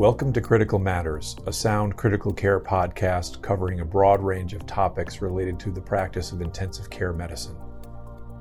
[0.00, 5.20] Welcome to Critical Matters, a sound critical care podcast covering a broad range of topics
[5.20, 7.54] related to the practice of intensive care medicine.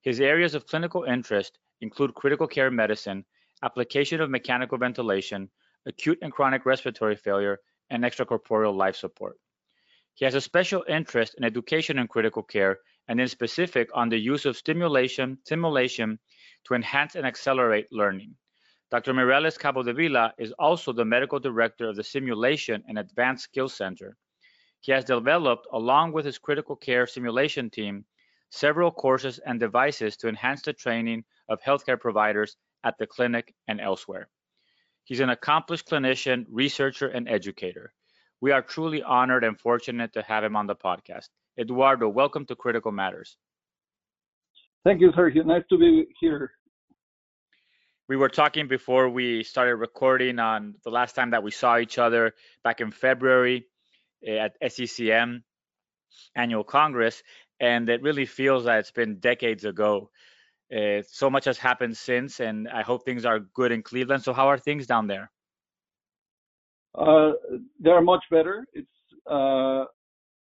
[0.02, 3.24] His areas of clinical interest include critical care medicine,
[3.64, 5.50] application of mechanical ventilation,
[5.86, 9.38] acute and chronic respiratory failure, and extracorporeal life support.
[10.14, 14.18] He has a special interest in education in critical care and in specific on the
[14.18, 16.20] use of stimulation, simulation
[16.66, 18.36] to enhance and accelerate learning.
[18.90, 19.14] Dr.
[19.14, 24.18] Mireles Capodevila is also the medical director of the Simulation and Advanced Skills Center.
[24.80, 28.06] He has developed, along with his critical care simulation team,
[28.50, 33.82] several courses and devices to enhance the training of healthcare providers at the clinic and
[33.82, 34.30] elsewhere.
[35.04, 37.94] He's an accomplished clinician, researcher, and educator.
[38.42, 41.30] We are truly honored and fortunate to have him on the podcast.
[41.60, 43.38] Eduardo, welcome to Critical Matters.
[44.84, 45.46] Thank you, Sergio.
[45.46, 46.52] Nice to be here.
[48.08, 51.98] We were talking before we started recording on the last time that we saw each
[51.98, 52.34] other
[52.64, 53.66] back in February
[54.26, 55.42] eh, at SCCM
[56.36, 57.22] annual Congress,
[57.60, 60.10] and it really feels that it's been decades ago.
[60.76, 64.24] Uh, so much has happened since, and I hope things are good in Cleveland.
[64.24, 65.32] So, how are things down there?
[66.96, 67.32] Uh,
[67.80, 68.66] they're much better.
[68.74, 68.88] It's
[69.30, 69.86] uh,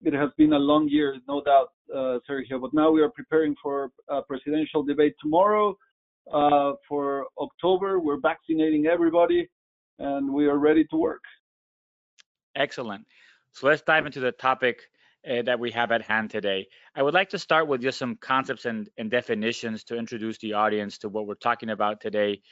[0.03, 2.61] it has been a long year, no doubt, uh, Sergio.
[2.61, 5.77] But now we are preparing for a presidential debate tomorrow.
[6.33, 9.49] Uh, for October, we're vaccinating everybody,
[9.99, 11.23] and we are ready to work.
[12.55, 13.07] Excellent.
[13.53, 14.83] So let's dive into the topic
[15.29, 16.67] uh, that we have at hand today.
[16.95, 20.55] I would like to start with just some concepts and, and definitions to introduce the
[20.55, 22.43] audience to what we're talking about today.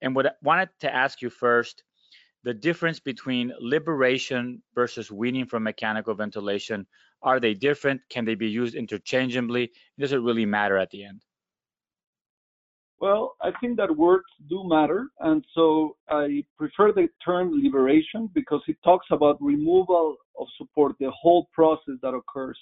[0.00, 1.82] And what I wanted to ask you first
[2.44, 6.86] the difference between liberation versus weaning from mechanical ventilation.
[7.22, 8.00] Are they different?
[8.10, 9.70] Can they be used interchangeably?
[9.98, 11.22] Does it really matter at the end?
[13.02, 15.08] Well, I think that words do matter.
[15.18, 21.10] And so I prefer the term liberation because it talks about removal of support, the
[21.10, 22.56] whole process that occurs.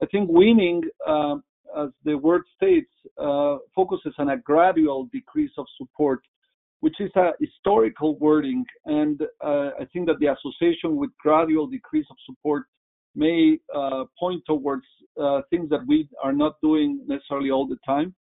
[0.00, 1.38] I think weaning, uh,
[1.76, 6.20] as the word states, uh, focuses on a gradual decrease of support,
[6.78, 8.64] which is a historical wording.
[8.86, 12.66] And uh, I think that the association with gradual decrease of support
[13.16, 14.86] may uh, point towards
[15.20, 18.14] uh, things that we are not doing necessarily all the time.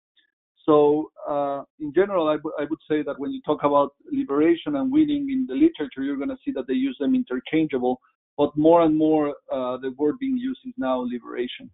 [0.70, 2.38] So uh, in general, I,
[2.70, 6.30] would say that when you talk about liberation and weaning in the literature, you're going
[6.30, 8.00] to see that they use them interchangeable.
[8.38, 11.72] But more and more, uh, the word being used is now liberation.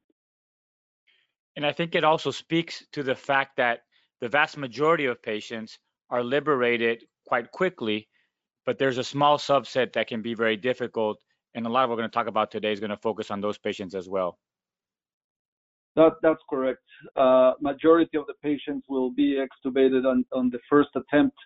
[1.57, 3.81] And I think it also speaks to the fact that
[4.21, 5.77] the vast majority of patients
[6.09, 8.07] are liberated quite quickly,
[8.65, 11.17] but there's a small subset that can be very difficult.
[11.53, 13.29] And a lot of what we're going to talk about today is going to focus
[13.29, 14.39] on those patients as well.
[15.95, 16.81] That, that's correct.
[17.15, 21.37] Uh, majority of the patients will be extubated on, on the first attempt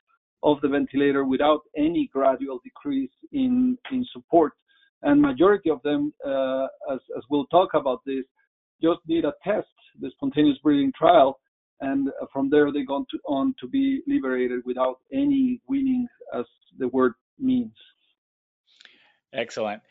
[0.41, 4.53] of the ventilator without any gradual decrease in, in support.
[5.03, 8.25] And majority of them, uh, as, as we'll talk about this,
[8.81, 9.67] just need a test,
[9.99, 11.39] the spontaneous breathing trial,
[11.81, 16.07] and from there they go to, on to be liberated without any weaning,
[16.37, 16.45] as
[16.77, 17.73] the word means.
[19.33, 19.81] Excellent.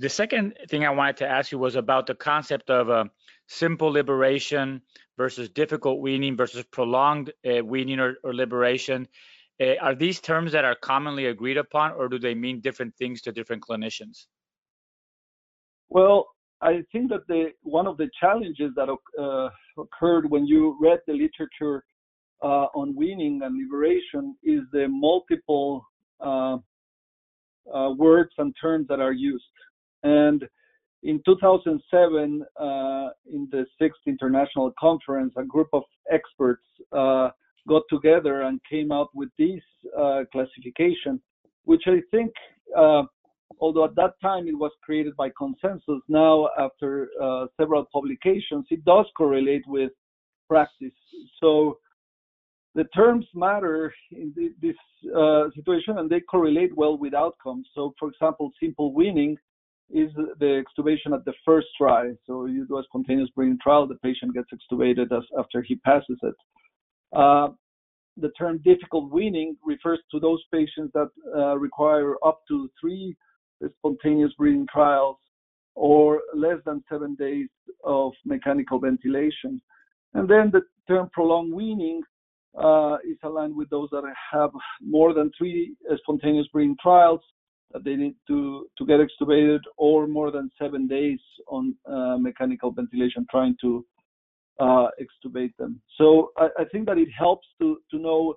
[0.00, 3.06] The second thing I wanted to ask you was about the concept of uh,
[3.48, 4.80] simple liberation
[5.16, 9.08] versus difficult weaning versus prolonged uh, weaning or, or liberation.
[9.60, 13.22] Uh, are these terms that are commonly agreed upon, or do they mean different things
[13.22, 14.26] to different clinicians?
[15.88, 16.28] Well,
[16.62, 19.48] I think that the one of the challenges that uh,
[19.82, 21.84] occurred when you read the literature
[22.44, 25.84] uh, on weaning and liberation is the multiple
[27.96, 29.44] words and terms that are used.
[30.02, 30.44] And
[31.02, 37.30] in 2007, uh, in the sixth international conference, a group of experts uh,
[37.68, 39.60] got together and came out with this
[39.96, 41.20] uh, classification,
[41.64, 42.32] which I think,
[42.76, 43.02] uh,
[43.60, 48.84] although at that time it was created by consensus, now after uh, several publications, it
[48.84, 49.92] does correlate with
[50.48, 50.92] practice.
[51.40, 51.78] So
[52.74, 54.76] the terms matter in this
[55.16, 57.66] uh, situation and they correlate well with outcomes.
[57.74, 59.36] So, for example, simple weaning
[59.90, 62.12] is the extubation at the first try.
[62.26, 66.18] So you do a spontaneous breathing trial, the patient gets extubated as, after he passes
[66.22, 66.34] it.
[67.14, 67.48] Uh,
[68.16, 73.16] the term difficult weaning refers to those patients that uh, require up to three
[73.78, 75.16] spontaneous breathing trials
[75.74, 77.48] or less than seven days
[77.84, 79.60] of mechanical ventilation.
[80.14, 82.02] And then the term prolonged weaning
[82.60, 84.02] uh, is aligned with those that
[84.32, 84.50] have
[84.82, 87.20] more than three spontaneous breathing trials
[87.72, 92.70] that they need to, to get extubated or more than seven days on uh, mechanical
[92.70, 93.84] ventilation trying to
[94.58, 95.80] uh, extubate them.
[95.96, 98.34] So I, I, think that it helps to, to know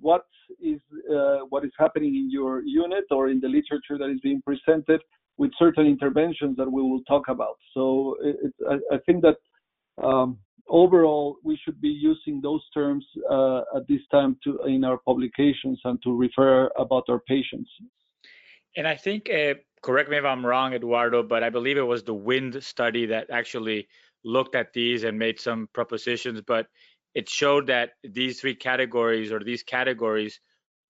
[0.00, 0.24] what
[0.60, 0.80] is
[1.14, 5.00] uh, what is happening in your unit or in the literature that is being presented
[5.36, 7.56] with certain interventions that we will talk about.
[7.72, 9.36] So it, I, I, think that
[10.02, 10.38] um,
[10.68, 15.80] overall we should be using those terms uh, at this time to in our publications
[15.84, 17.70] and to refer about our patients.
[18.76, 22.02] And I think, uh, correct me if I'm wrong, Eduardo, but I believe it was
[22.02, 23.88] the WIND study that actually
[24.24, 26.66] looked at these and made some propositions, but
[27.14, 30.40] it showed that these three categories or these categories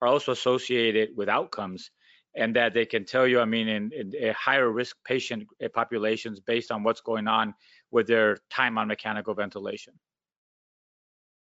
[0.02, 1.90] are also associated with outcomes
[2.36, 6.40] and that they can tell you, I mean, in, in higher risk patient uh, populations
[6.40, 7.54] based on what's going on
[7.90, 9.94] with their time on mechanical ventilation.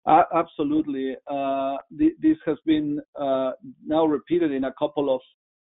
[0.06, 1.14] Uh, absolutely.
[1.30, 3.52] Uh, th- this has been uh,
[3.86, 5.20] now repeated in a couple of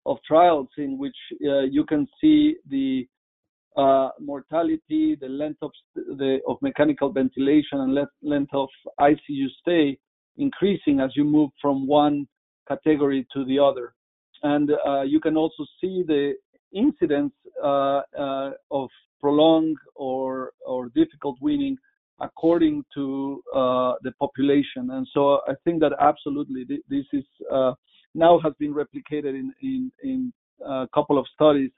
[0.06, 1.16] of trials in which
[1.46, 3.06] uh, you can see the
[3.76, 8.68] uh, mortality, the length of the of mechanical ventilation, and le- length of
[9.00, 9.98] ICU stay
[10.36, 12.26] increasing as you move from one
[12.68, 13.94] category to the other.
[14.42, 16.34] And uh, you can also see the
[16.72, 18.88] incidence uh, uh, of
[19.20, 21.76] prolonged or or difficult weaning
[22.20, 24.90] according to uh, the population.
[24.90, 27.24] And so I think that absolutely this is
[28.14, 30.32] now has been replicated in, in, in
[30.64, 31.70] a couple of studies,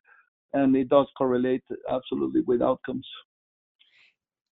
[0.53, 3.07] and it does correlate absolutely with outcomes.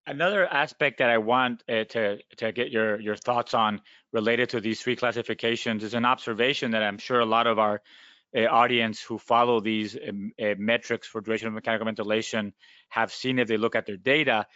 [0.06, 3.81] Another aspect that I want uh, to to get your your thoughts on
[4.12, 7.81] related to these three classifications is an observation that I'm sure a lot of our
[8.36, 12.52] uh, audience who follow these um, uh, metrics for duration of mechanical ventilation
[12.90, 14.46] have seen if they look at their data,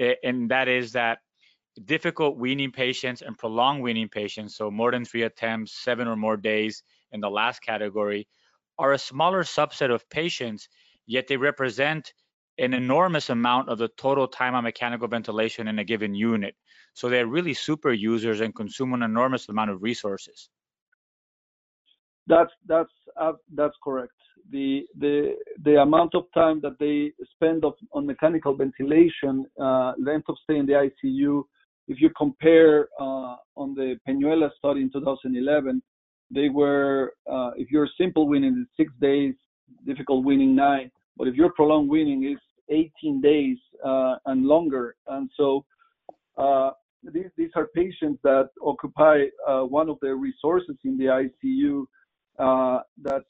[0.00, 1.18] uh, and that is that
[1.84, 6.36] difficult weaning patients and prolonged weaning patients, so more than three attempts, seven or more
[6.36, 6.82] days
[7.12, 8.28] in the last category,
[8.78, 10.68] are a smaller subset of patients,
[11.06, 12.12] yet they represent
[12.58, 16.54] an enormous amount of the total time on mechanical ventilation in a given unit.
[16.94, 20.48] So they're really super users and consume an enormous amount of resources.
[22.26, 24.12] That's that's uh, that's correct.
[24.50, 30.28] The the the amount of time that they spend of, on mechanical ventilation, uh, length
[30.28, 31.42] of stay in the ICU,
[31.88, 35.82] if you compare uh, on the Peñuelas study in 2011,
[36.30, 39.34] they were, uh, if you're simple weaning, it's six days,
[39.86, 40.90] difficult weaning nine.
[41.16, 44.96] But if you're prolonged weaning, it's 18 days uh, and longer.
[45.06, 45.64] And so
[46.38, 46.70] uh,
[47.12, 51.84] these, these are patients that occupy uh, one of the resources in the ICU
[52.38, 53.22] uh, that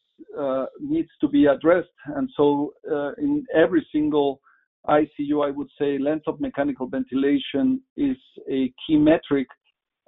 [0.81, 1.89] needs to be addressed.
[2.15, 2.73] And so
[3.19, 4.41] in every single
[4.89, 8.17] ICU, I would say length of mechanical ventilation is
[8.51, 9.47] a key metric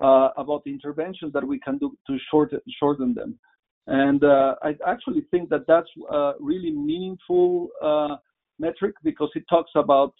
[0.03, 3.39] uh, about the interventions that we can do to shorten, shorten them.
[3.87, 8.17] And uh, I actually think that that's a really meaningful uh,
[8.59, 10.13] metric because it talks about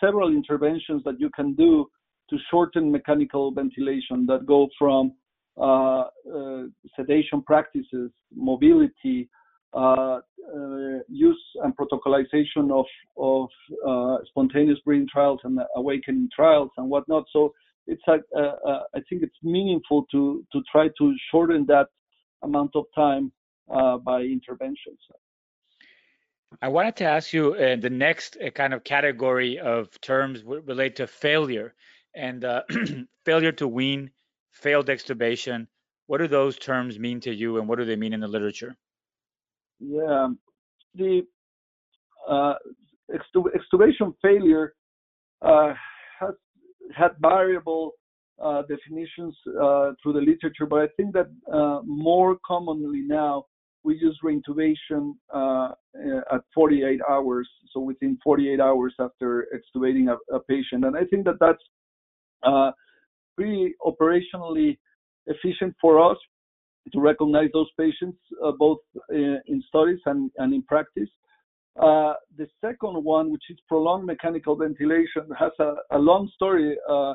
[0.00, 1.86] several interventions that you can do
[2.30, 5.12] to shorten mechanical ventilation that go from
[5.56, 6.04] uh,
[6.34, 6.62] uh,
[6.96, 9.28] sedation practices, mobility,
[9.74, 10.20] uh,
[10.54, 13.48] uh, use and protocolization of of
[13.86, 17.24] uh, spontaneous breathing trials and awakening trials and whatnot.
[17.32, 17.52] So
[17.86, 18.18] it's a,
[18.94, 21.88] I think it's meaningful to to try to shorten that
[22.42, 23.32] amount of time
[24.04, 24.98] by interventions.
[26.62, 30.96] I wanted to ask you uh, the next uh, kind of category of terms relate
[30.96, 31.74] to failure
[32.14, 32.62] and uh,
[33.24, 34.10] failure to wean,
[34.52, 35.66] failed extubation.
[36.06, 38.76] What do those terms mean to you, and what do they mean in the literature?
[39.86, 40.28] Yeah,
[40.94, 41.22] the
[42.28, 42.54] uh,
[43.12, 44.74] extubation failure
[45.42, 45.74] uh,
[46.20, 46.34] has
[46.96, 47.92] had variable
[48.42, 53.44] uh, definitions uh, through the literature, but I think that uh, more commonly now
[53.82, 55.72] we use reintubation uh,
[56.32, 60.86] at 48 hours, so within 48 hours after extubating a, a patient.
[60.86, 62.74] And I think that that's
[63.36, 64.78] pretty operationally
[65.26, 66.16] efficient for us
[66.92, 68.78] to recognize those patients, uh, both
[69.10, 71.08] in, in, studies and, and in practice.
[71.80, 77.14] Uh, the second one, which is prolonged mechanical ventilation, has a, a long story uh,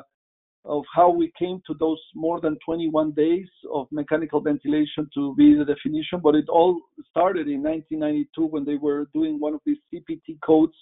[0.64, 5.54] of how we came to those more than 21 days of mechanical ventilation to be
[5.54, 6.20] the definition.
[6.22, 10.74] But it all started in 1992 when they were doing one of these CPT codes,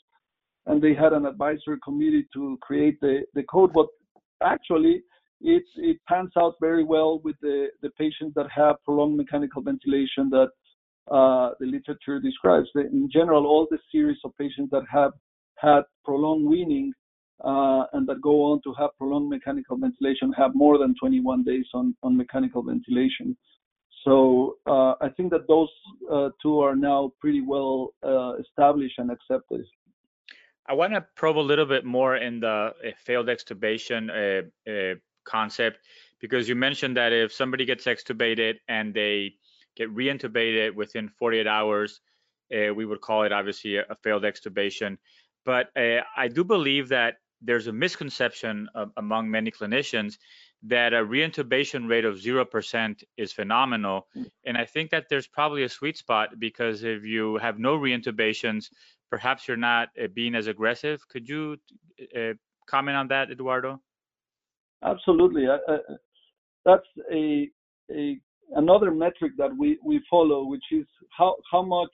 [0.66, 3.72] and they had an advisory committee to create the, the code.
[3.72, 3.86] But
[4.42, 5.02] actually,
[5.40, 10.30] it, it pans out very well with the, the patients that have prolonged mechanical ventilation
[10.30, 10.48] that
[11.10, 12.68] uh, the literature describes.
[12.74, 15.12] In general, all the series of patients that have
[15.56, 16.92] had prolonged weaning
[17.44, 21.66] uh, and that go on to have prolonged mechanical ventilation have more than 21 days
[21.72, 23.36] on, on mechanical ventilation.
[24.04, 25.68] So uh, I think that those
[26.10, 29.64] uh, two are now pretty well uh, established and accepted.
[30.66, 35.78] I want to probe a little bit more in the uh, failed extubation uh, concept
[36.20, 39.34] because you mentioned that if somebody gets extubated and they
[39.76, 42.00] get reintubated within 48 hours,
[42.50, 44.98] we would call it obviously a, a failed extubation.
[45.44, 50.18] But I do believe that there's a misconception of, among many clinicians
[50.64, 54.08] that a reintubation rate of 0% is phenomenal.
[54.44, 58.70] And I think that there's probably a sweet spot because if you have no reintubations,
[59.10, 61.06] perhaps you're not uh, being as aggressive.
[61.08, 61.58] Could you
[62.16, 62.32] uh,
[62.66, 63.80] comment on that, Eduardo?
[64.84, 65.46] Absolutely.
[66.64, 67.48] That's a,
[67.92, 68.20] a
[68.54, 71.90] another metric that we, we follow, which is how, how much,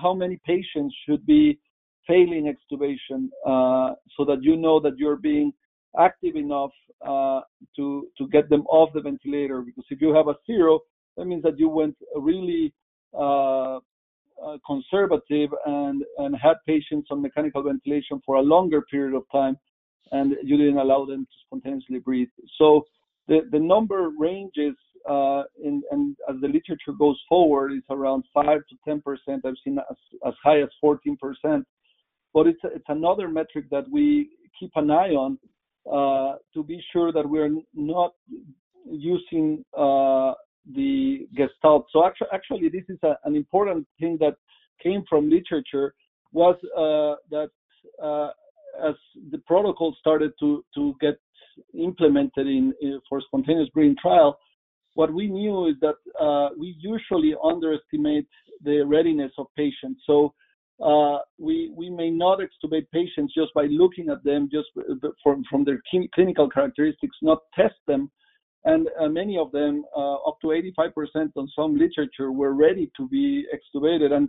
[0.00, 1.58] how many patients should be
[2.06, 5.52] failing extubation uh, so that you know that you're being
[5.98, 6.70] active enough
[7.06, 7.40] uh,
[7.76, 10.80] to to get them off the ventilator because if you have a zero
[11.16, 12.72] that means that you went really
[13.14, 19.22] uh, uh, conservative and and had patients on mechanical ventilation for a longer period of
[19.32, 19.56] time
[20.12, 22.84] and you didn't allow them to spontaneously breathe so
[23.28, 24.74] the the number ranges
[25.08, 29.42] uh, in, and as the literature goes forward, it's around 5 to 10 percent.
[29.46, 29.96] I've seen as,
[30.26, 31.64] as high as 14 percent
[32.34, 35.38] but it's it's another metric that we keep an eye on
[35.90, 38.12] uh, to be sure that we're not
[38.86, 40.32] using uh,
[40.74, 41.86] the gestalt.
[41.92, 44.34] So actually, actually this is a, an important thing that
[44.82, 45.94] came from literature
[46.32, 47.50] was uh, that
[48.02, 48.30] uh,
[48.86, 48.94] as
[49.30, 51.18] the protocol started to to get
[51.74, 54.38] implemented in, in for spontaneous breathing trial,
[54.94, 58.28] what we knew is that uh, we usually underestimate
[58.64, 60.02] the readiness of patients.
[60.06, 60.34] So
[60.84, 64.68] uh, we we may not extubate patients just by looking at them just
[65.22, 65.80] from from their
[66.14, 68.10] clinical characteristics, not test them,
[68.64, 73.08] and uh, many of them, uh, up to 85% on some literature, were ready to
[73.08, 74.28] be extubated, and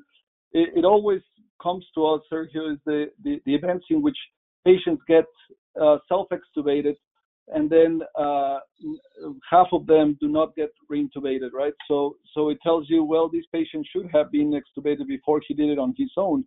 [0.54, 1.22] it, it always
[1.62, 4.18] comes to us, Sergio, is the, the, the events in which
[4.66, 5.26] patients get
[5.82, 6.96] uh, self-extubated
[7.52, 8.60] and then uh,
[9.50, 11.74] half of them do not get reintubated, right?
[11.88, 15.70] So, so it tells you, well, this patient should have been extubated before he did
[15.70, 16.44] it on his own,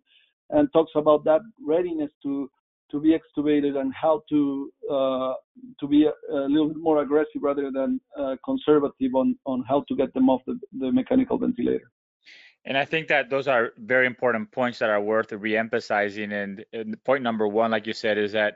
[0.49, 2.49] and talks about that readiness to
[2.91, 5.33] to be extubated and how to uh,
[5.79, 9.83] to be a, a, little bit more aggressive rather than uh, conservative on on how
[9.87, 11.89] to get them off the, the mechanical ventilator.
[12.65, 16.31] And I think that those are very important points that are worth re-emphasizing.
[16.31, 18.55] And, and point number one, like you said, is that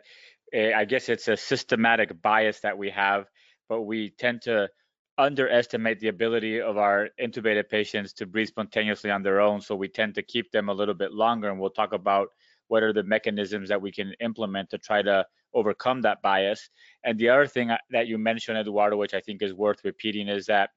[0.54, 3.26] Eh, I guess it's a systematic bias that we have,
[3.68, 4.70] but we tend to
[5.18, 9.62] underestimate the ability of our intubated patients to breathe spontaneously on their own.
[9.62, 11.50] So we tend to keep them a little bit longer.
[11.50, 12.30] And we'll talk about
[12.68, 16.70] what are the mechanisms that we can implement to try to overcome that bias.
[17.04, 20.46] And the other thing that you mentioned, Eduardo, which I think is worth repeating, is
[20.46, 20.70] that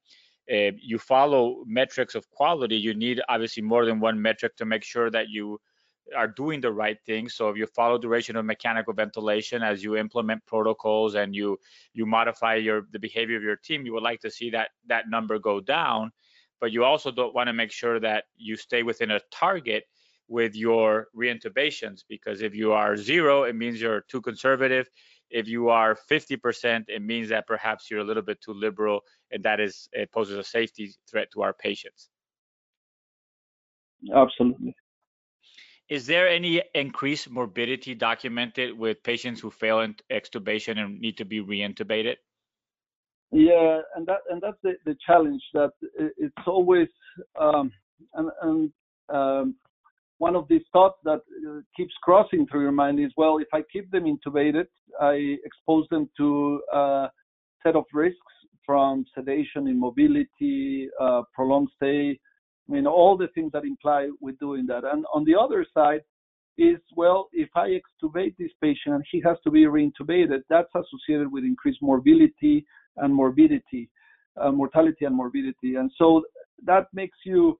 [0.51, 2.75] you follow metrics of quality.
[2.75, 5.59] You need obviously more than one metric to make sure that you
[6.15, 7.29] are doing the right thing.
[7.29, 11.57] So if you follow duration of mechanical ventilation as you implement protocols and you
[11.93, 15.09] you modify your the behavior of your team, you would like to see that that
[15.09, 16.11] number go down.
[16.59, 19.85] But you also don't want to make sure that you stay within a target
[20.27, 24.89] with your reintubations because if you are zero, it means you're too conservative.
[25.31, 29.43] If you are 50%, it means that perhaps you're a little bit too liberal, and
[29.43, 32.09] that is it poses a safety threat to our patients.
[34.13, 34.75] Absolutely.
[35.89, 41.25] Is there any increased morbidity documented with patients who fail in extubation and need to
[41.25, 42.15] be reintubated?
[43.31, 45.71] Yeah, and that and that's the, the challenge that
[46.17, 46.87] it's always
[47.39, 47.71] um,
[48.13, 48.71] and, and
[49.09, 49.55] um,
[50.21, 53.61] one of these thoughts that uh, keeps crossing through your mind is well, if I
[53.73, 54.67] keep them intubated,
[55.01, 57.07] I expose them to a
[57.63, 62.19] set of risks from sedation, immobility, uh, prolonged stay,
[62.69, 64.83] I mean, all the things that imply with doing that.
[64.83, 66.01] And on the other side
[66.55, 71.31] is, well, if I extubate this patient and he has to be reintubated, that's associated
[71.31, 72.63] with increased morbidity
[72.97, 73.89] and morbidity,
[74.39, 75.75] uh, mortality and morbidity.
[75.79, 76.21] And so
[76.63, 77.57] that makes you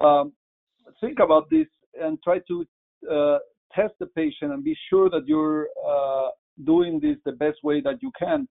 [0.00, 0.32] um,
[1.00, 1.66] think about this
[2.00, 2.66] and try to
[3.10, 3.38] uh,
[3.74, 6.28] test the patient and be sure that you're uh,
[6.64, 8.48] doing this the best way that you can.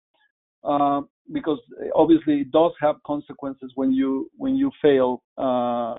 [0.64, 1.60] Uh, because
[1.96, 5.96] obviously it does have consequences when you when you fail uh,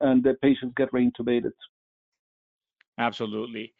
[0.00, 1.52] and the patients get reintubated.
[2.98, 3.72] Absolutely.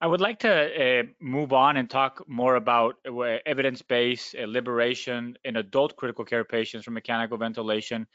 [0.00, 5.36] I would like to uh, move on and talk more about uh, evidence-based uh, liberation
[5.44, 8.08] in adult critical care patients from mechanical ventilation.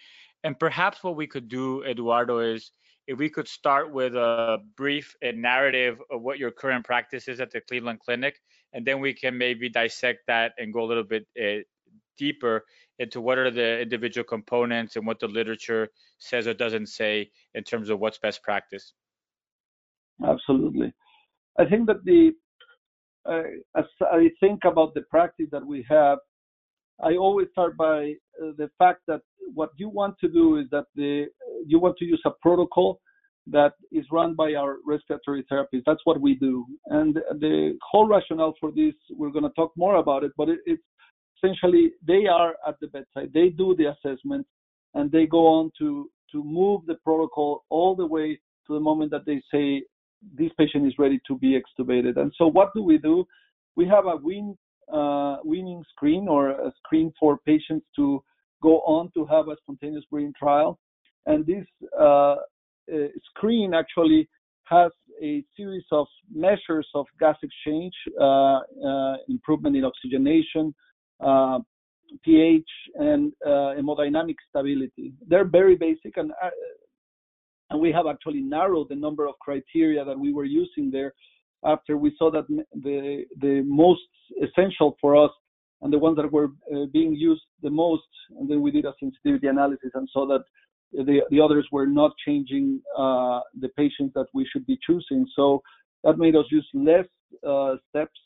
[0.43, 2.71] And perhaps what we could do, Eduardo, is
[3.07, 7.51] if we could start with a brief narrative of what your current practice is at
[7.51, 8.35] the Cleveland Clinic,
[8.73, 11.63] and then we can maybe dissect that and go a little bit uh,
[12.17, 12.65] deeper
[12.99, 15.87] into what are the individual components and what the literature
[16.17, 18.93] says or doesn't say in terms of what's best practice.
[20.25, 20.93] Absolutely.
[21.59, 22.31] I think that the
[23.29, 23.43] uh,
[23.75, 26.19] as I think about the practice that we have,
[27.03, 29.21] I always start by uh, the fact that
[29.53, 31.27] what you want to do is that the
[31.65, 32.99] you want to use a protocol
[33.49, 35.83] that is run by our respiratory therapists.
[35.85, 39.95] That's what we do, and the whole rationale for this we're going to talk more
[39.95, 40.31] about it.
[40.37, 40.83] But it, it's
[41.37, 44.45] essentially they are at the bedside, they do the assessment,
[44.95, 49.11] and they go on to to move the protocol all the way to the moment
[49.11, 49.83] that they say
[50.37, 52.17] this patient is ready to be extubated.
[52.17, 53.25] And so what do we do?
[53.75, 54.57] We have a wean,
[54.93, 58.23] uh, weaning screen or a screen for patients to
[58.61, 60.79] go on to have a spontaneous breathing trial.
[61.25, 61.65] And this
[61.99, 62.35] uh, uh,
[63.29, 64.29] screen actually
[64.63, 64.91] has
[65.21, 70.73] a series of measures of gas exchange, uh, uh improvement in oxygenation,
[71.19, 71.59] uh,
[72.23, 75.13] pH, and hemodynamic stability.
[75.27, 76.31] They're very basic, and
[77.69, 81.13] and we have actually narrowed the number of criteria that we were using there
[81.67, 84.09] after we saw that the the most
[84.41, 85.31] essential for us
[85.81, 88.93] and the ones that were uh, being used the most and then we did a
[88.99, 90.43] sensitivity analysis and saw that
[90.93, 95.25] the the others were not changing uh, the patients that we should be choosing.
[95.35, 95.61] So
[96.03, 97.09] that made us use less
[97.47, 98.19] uh, steps.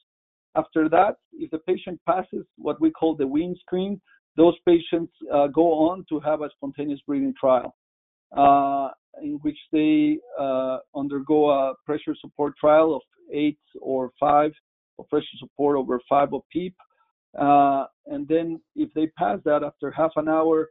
[0.55, 3.99] After that if the patient passes what we call the wean screen
[4.37, 7.75] those patients uh, go on to have a spontaneous breathing trial
[8.35, 14.51] in which they uh, undergo a pressure support trial of eight or five
[14.99, 16.75] of pressure support over five of PEEP.
[17.39, 20.69] Uh, and then if they pass that after half an hour,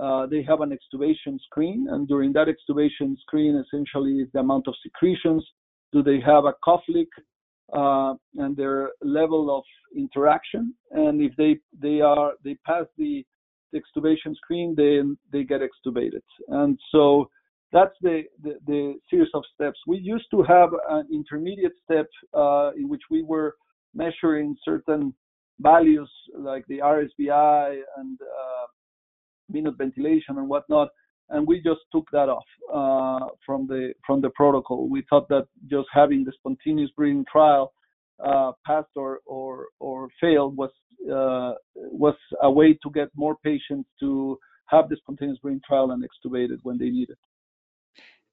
[0.00, 1.88] uh, they have an extubation screen.
[1.90, 5.46] And during that extubation screen, essentially the amount of secretions.
[5.92, 7.08] Do they have a cough leak?
[7.72, 9.62] Uh, and their level of
[9.96, 10.74] interaction.
[10.90, 13.24] And if they they are they pass the
[13.74, 16.22] extubation screen, then they get extubated.
[16.48, 17.30] And so
[17.72, 19.78] that's the, the, the, series of steps.
[19.86, 23.54] We used to have an intermediate step uh, in which we were
[23.94, 25.14] measuring certain
[25.60, 28.66] values like the RSBI and uh,
[29.48, 30.88] minute ventilation and whatnot,
[31.28, 34.88] and we just took that off uh, from the from the protocol.
[34.88, 37.72] We thought that just having the spontaneous breathing trial
[38.24, 40.70] uh, passed or or or failed was
[41.10, 46.04] uh, was a way to get more patients to have the spontaneous breathing trial and
[46.04, 47.18] extubated when they need it.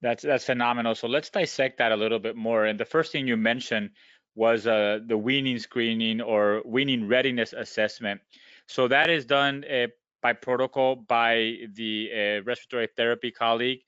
[0.02, 0.96] That's that's phenomenal.
[0.96, 2.66] So let's dissect that a little bit more.
[2.66, 3.92] And the first thing you mentioned
[4.36, 8.22] was uh, the weaning screening or weaning readiness assessment.
[8.68, 9.88] So that is done uh,
[10.22, 13.80] by protocol by the uh, respiratory therapy colleague.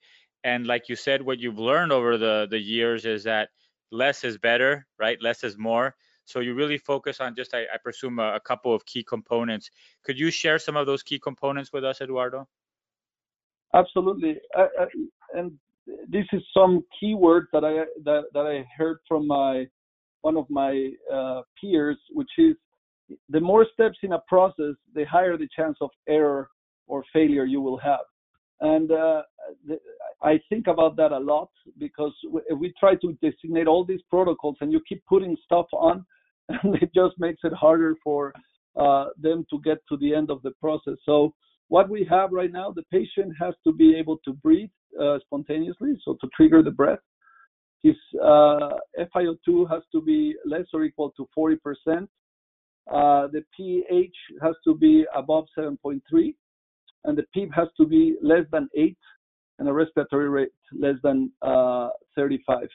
[0.42, 3.50] And like you said, what you've learned over the the years is that
[3.90, 5.20] less is better, right?
[5.20, 5.94] Less is more.
[6.24, 9.70] So you really focus on just, I, I presume, a, a couple of key components.
[10.04, 12.46] Could you share some of those key components with us, Eduardo?
[13.74, 14.36] Absolutely.
[14.56, 14.66] i
[15.34, 15.52] and
[16.08, 19.66] this is some keyword that I that, that I heard from my
[20.22, 22.56] one of my uh, peers, which is
[23.28, 26.48] the more steps in a process, the higher the chance of error
[26.86, 28.00] or failure you will have.
[28.60, 29.22] And uh,
[29.66, 29.78] the,
[30.22, 32.12] I think about that a lot because
[32.48, 36.04] if we try to designate all these protocols and you keep putting stuff on,
[36.48, 38.32] and it just makes it harder for
[38.76, 40.94] uh, them to get to the end of the process.
[41.04, 41.34] So
[41.68, 44.70] what we have right now, the patient has to be able to breathe
[45.00, 46.98] uh, spontaneously, so to trigger the breath.
[47.82, 48.76] His uh,
[49.14, 51.56] FiO2 has to be less or equal to 40%.
[52.92, 56.00] Uh, the pH has to be above 7.3,
[57.04, 58.96] and the PEEP has to be less than 8,
[59.58, 62.68] and a respiratory rate less than uh, 35.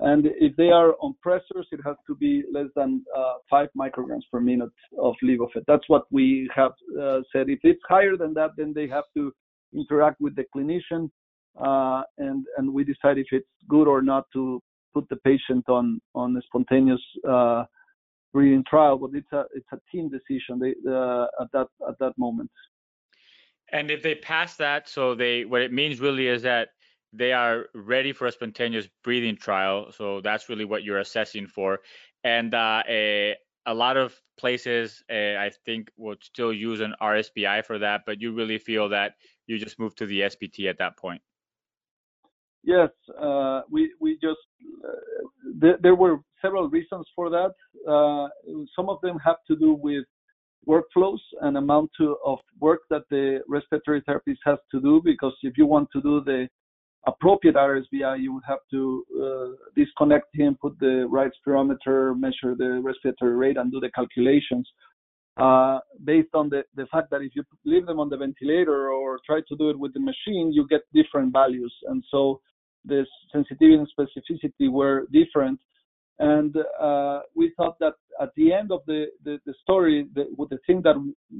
[0.00, 4.22] And if they are on pressors, it has to be less than uh, 5 micrograms
[4.32, 5.64] per minute of levophed.
[5.66, 7.50] That's what we have uh, said.
[7.50, 9.32] If it's higher than that, then they have to
[9.74, 11.10] interact with the clinician
[11.58, 14.62] uh, and and we decide if it's good or not to
[14.94, 17.64] put the patient on on a spontaneous uh,
[18.32, 18.98] breathing trial.
[18.98, 22.50] But it's a it's a team decision they, uh, at that at that moment.
[23.72, 26.68] And if they pass that, so they what it means really is that
[27.12, 29.92] they are ready for a spontaneous breathing trial.
[29.92, 31.80] So that's really what you're assessing for.
[32.22, 37.64] And uh, a, a lot of places, uh, I think, would still use an RSBI
[37.64, 39.14] for that, but you really feel that
[39.46, 41.20] you just move to the SBT at that point.
[42.62, 44.38] Yes, uh, we we just
[44.84, 47.52] uh, th- there were several reasons for that.
[47.88, 48.28] Uh,
[48.76, 50.04] some of them have to do with
[50.68, 55.56] workflows and amount to, of work that the respiratory therapist has to do because if
[55.56, 56.48] you want to do the
[57.06, 62.80] appropriate RSBI, you would have to uh, disconnect him, put the right spirometer, measure the
[62.82, 64.68] respiratory rate, and do the calculations.
[65.36, 69.18] Uh, based on the, the fact that if you leave them on the ventilator or
[69.24, 71.74] try to do it with the machine, you get different values.
[71.86, 72.40] And so
[72.84, 75.58] the sensitivity and specificity were different.
[76.20, 80.58] And uh, we thought that at the end of the, the, the story, the, the
[80.66, 80.94] thing that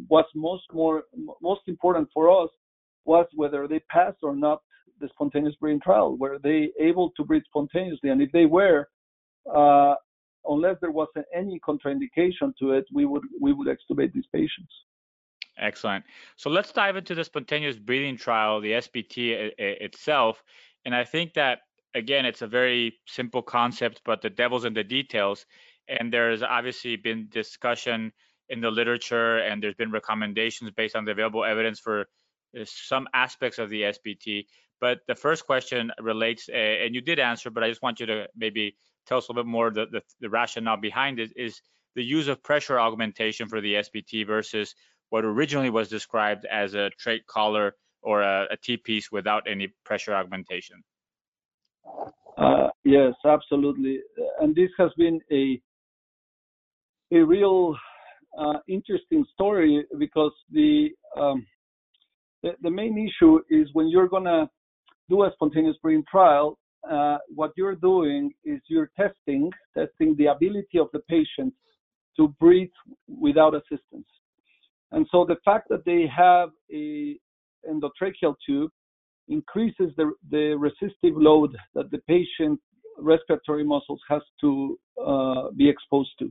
[0.09, 1.03] was most more
[1.43, 2.49] most important for us
[3.05, 4.62] was whether they passed or not
[4.99, 6.16] the spontaneous breathing trial.
[6.16, 8.09] Were they able to breathe spontaneously?
[8.09, 8.88] And if they were,
[9.55, 9.97] uh,
[10.47, 14.73] unless there was any contraindication to it, we would we would extubate these patients.
[15.59, 16.05] Excellent.
[16.37, 20.43] So let's dive into the spontaneous breathing trial, the SBT itself.
[20.87, 21.59] And I think that
[21.94, 25.46] again, it's a very simple concept, but the devil's in the details.
[25.88, 28.12] And there's obviously been discussion
[28.48, 32.03] in the literature, and there's been recommendations based on the available evidence for
[32.59, 34.46] uh, some aspects of the SBT.
[34.81, 38.29] But the first question relates, and you did answer, but I just want you to
[38.37, 38.76] maybe
[39.07, 41.61] tell us a little bit more the, the, the rationale behind it is
[41.94, 44.74] the use of pressure augmentation for the SBT versus
[45.11, 49.68] what originally was described as a trach collar or a, a T piece without any
[49.85, 50.83] pressure augmentation.
[52.37, 54.00] Uh, yes, absolutely.
[54.40, 55.61] And this has been a
[57.12, 57.76] a real
[58.38, 61.44] uh, interesting story because the, um,
[62.42, 64.48] the, the main issue is when you're gonna
[65.09, 66.57] do a spontaneous breathing trial,
[66.88, 71.53] uh, what you're doing is you're testing testing the ability of the patient
[72.16, 72.70] to breathe
[73.09, 74.07] without assistance.
[74.92, 77.18] And so the fact that they have a
[77.68, 78.70] endotracheal tube
[79.31, 82.61] increases the, the resistive load that the patient
[82.99, 86.31] respiratory muscles has to uh, be exposed to.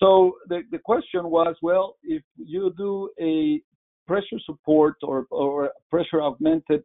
[0.00, 3.60] So the, the question was, well, if you do a
[4.06, 6.82] pressure support or, or pressure augmented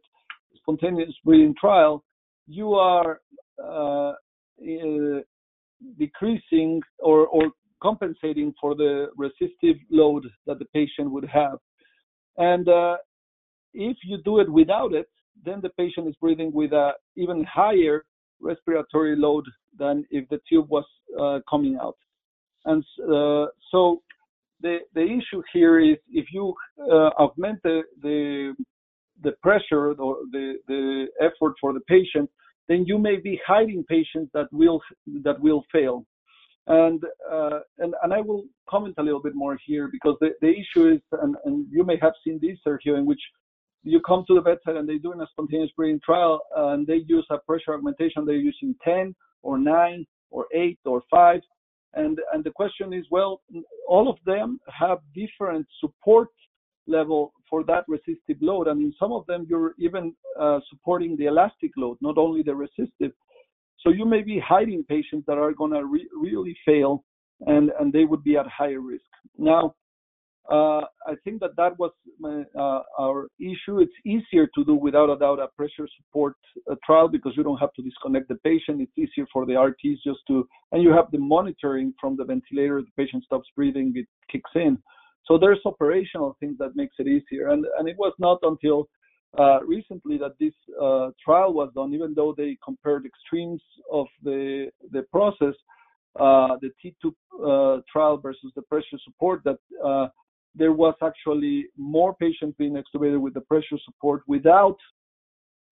[0.56, 2.04] spontaneous breathing trial,
[2.46, 3.20] you are
[3.62, 5.20] uh, uh,
[5.98, 7.50] decreasing or, or
[7.82, 11.58] compensating for the resistive load that the patient would have.
[12.36, 12.96] And uh,
[13.74, 15.08] if you do it without it,
[15.44, 18.04] then the patient is breathing with a even higher
[18.40, 19.44] respiratory load
[19.78, 20.84] than if the tube was
[21.20, 21.96] uh, coming out.
[22.64, 24.02] And uh, so
[24.60, 28.54] the the issue here is if you uh, augment the, the
[29.22, 32.28] the pressure or the the effort for the patient,
[32.68, 34.80] then you may be hiding patients that will
[35.22, 36.04] that will fail.
[36.66, 40.50] And uh, and and I will comment a little bit more here because the, the
[40.50, 43.20] issue is and, and you may have seen this Sergio in which
[43.82, 47.26] you come to the bedside and they're doing a spontaneous breathing trial and they use
[47.30, 48.24] a pressure augmentation.
[48.24, 51.40] They're using 10 or 9 or 8 or 5.
[51.94, 53.40] And, and the question is, well,
[53.88, 56.28] all of them have different support
[56.86, 58.68] level for that resistive load.
[58.68, 62.54] I mean, some of them you're even uh, supporting the elastic load, not only the
[62.54, 63.12] resistive.
[63.80, 67.04] So you may be hiding patients that are going to re- really fail
[67.46, 69.04] and, and they would be at higher risk.
[69.38, 69.74] Now,
[70.50, 73.78] uh, I think that that was my, uh, our issue.
[73.78, 76.34] It's easier to do without a doubt a pressure support
[76.68, 78.80] uh, trial because you don't have to disconnect the patient.
[78.80, 82.82] It's easier for the RTs just to, and you have the monitoring from the ventilator.
[82.82, 84.76] The patient stops breathing, it kicks in.
[85.26, 87.50] So there's operational things that makes it easier.
[87.50, 88.88] And and it was not until
[89.38, 94.68] uh, recently that this uh, trial was done, even though they compared extremes of the
[94.90, 95.54] the process,
[96.18, 97.14] uh, the T-tube
[97.92, 100.10] trial versus the pressure support that
[100.54, 104.76] there was actually more patients being extubated with the pressure support without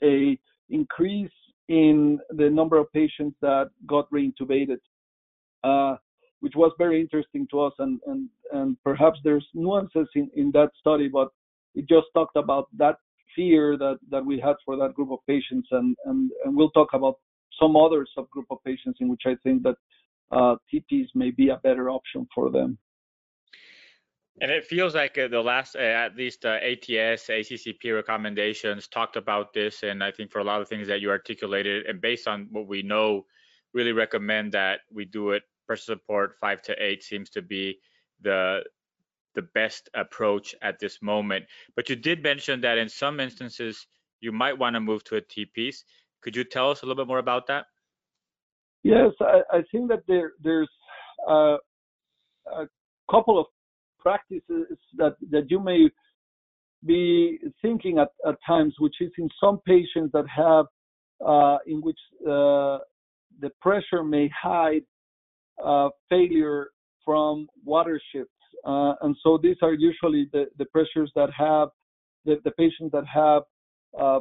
[0.02, 0.38] a
[0.70, 1.30] increase
[1.68, 4.78] in the number of patients that got reintubated,
[5.64, 5.96] uh,
[6.40, 7.72] which was very interesting to us.
[7.78, 11.28] And, and, and perhaps there's nuances in, in that study, but
[11.74, 12.96] it just talked about that
[13.34, 15.68] fear that, that we had for that group of patients.
[15.72, 17.16] And, and, and we'll talk about
[17.60, 19.76] some other subgroup of patients in which I think that
[20.30, 22.78] uh, T-pieces may be a better option for them.
[24.40, 29.16] And it feels like uh, the last, uh, at least uh, ATS, ACCP recommendations talked
[29.16, 32.28] about this, and I think for a lot of things that you articulated, and based
[32.28, 33.26] on what we know,
[33.74, 35.42] really recommend that we do it.
[35.66, 37.78] Pressure support five to eight seems to be
[38.22, 38.62] the
[39.34, 41.44] the best approach at this moment.
[41.76, 43.86] But you did mention that in some instances
[44.20, 45.84] you might want to move to a T-piece.
[46.22, 47.66] Could you tell us a little bit more about that?
[48.82, 50.70] Yes, I, I think that there there's
[51.28, 51.56] uh,
[52.46, 52.66] a
[53.10, 53.46] couple of
[53.98, 55.88] practices that, that you may
[56.84, 60.66] be thinking at, at times, which is in some patients that have,
[61.26, 62.78] uh, in which uh,
[63.40, 64.82] the pressure may hide
[65.64, 66.68] uh, failure
[67.04, 68.32] from water shifts.
[68.64, 71.68] Uh, and so these are usually the, the pressures that have,
[72.24, 73.42] the, the patients that have
[73.98, 74.20] uh,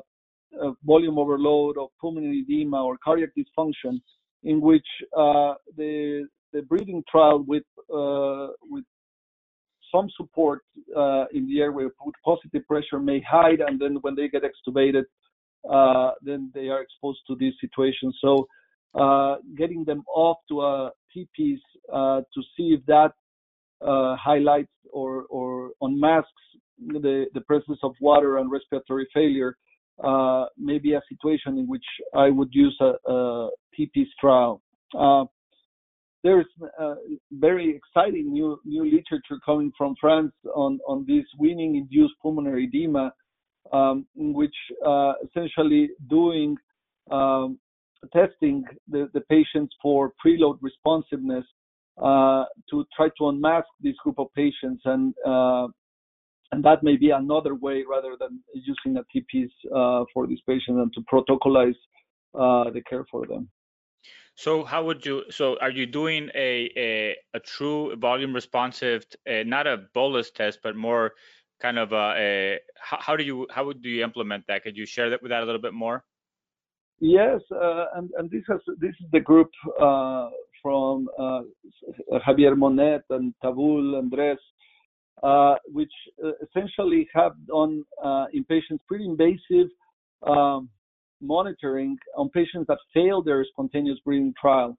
[0.83, 3.99] volume overload or pulmonary edema or cardiac dysfunction,
[4.43, 4.85] in which
[5.17, 8.85] uh, the the breathing trial with with
[9.93, 10.62] some support
[10.95, 11.86] uh, in the airway
[12.23, 15.04] positive pressure may hide, and then when they get extubated,
[15.69, 18.17] uh, then they are exposed to these situations.
[18.21, 18.47] So
[18.95, 21.60] uh, getting them off to a T-piece
[21.91, 23.12] uh, to see if that
[23.82, 26.32] uh, highlights or, or unmasks
[26.80, 29.58] the, the presence of water and respiratory failure
[30.04, 33.50] uh, may be a situation in which I would use a, a
[34.19, 34.62] trial
[36.23, 36.45] there's
[36.80, 36.95] uh,
[37.32, 43.13] very exciting new new literature coming from France on on this weaning induced pulmonary edema,
[43.71, 46.56] um, which uh, essentially doing
[47.12, 47.60] um,
[48.13, 51.45] testing the, the patients for preload responsiveness
[52.01, 55.67] uh, to try to unmask this group of patients and uh,
[56.51, 60.77] and that may be another way rather than using a T-piece uh, for these patients
[60.77, 61.75] and to protocolize
[62.36, 63.49] uh, the care for them.
[64.38, 65.23] So how would you?
[65.32, 70.60] So are you doing a a, a true volume responsive, uh, not a bolus test,
[70.62, 71.13] but more
[71.60, 74.62] kind of a, a how, how, do you how would do you implement that?
[74.62, 76.04] Could you share that with that a little bit more?
[77.00, 79.50] Yes, uh, and and this has this is the group
[79.82, 80.30] uh,
[80.62, 81.41] from uh,
[82.28, 84.38] Javier Monnet and Teboul Andres,
[85.23, 87.84] uh, which uh, essentially have done
[88.34, 89.69] in patients pretty invasive.
[90.21, 90.69] Um,
[91.21, 94.77] monitoring on patients that failed their spontaneous breathing trial.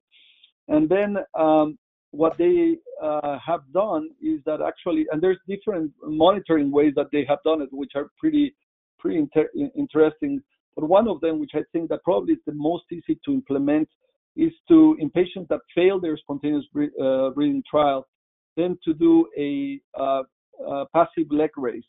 [0.67, 1.77] And then um,
[2.11, 7.25] what they uh, have done is that actually, and there's different monitoring ways that they
[7.27, 8.55] have done it, which are pretty
[8.99, 10.41] pretty inter- interesting.
[10.75, 13.87] But one of them, which I think that probably is the most easy to implement,
[14.35, 18.07] is to in patients that fail their spontaneous uh, breathing trial,
[18.55, 20.23] then to do a, uh,
[20.65, 21.83] a passive leg raise.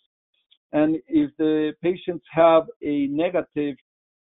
[0.72, 3.76] And if the patients have a negative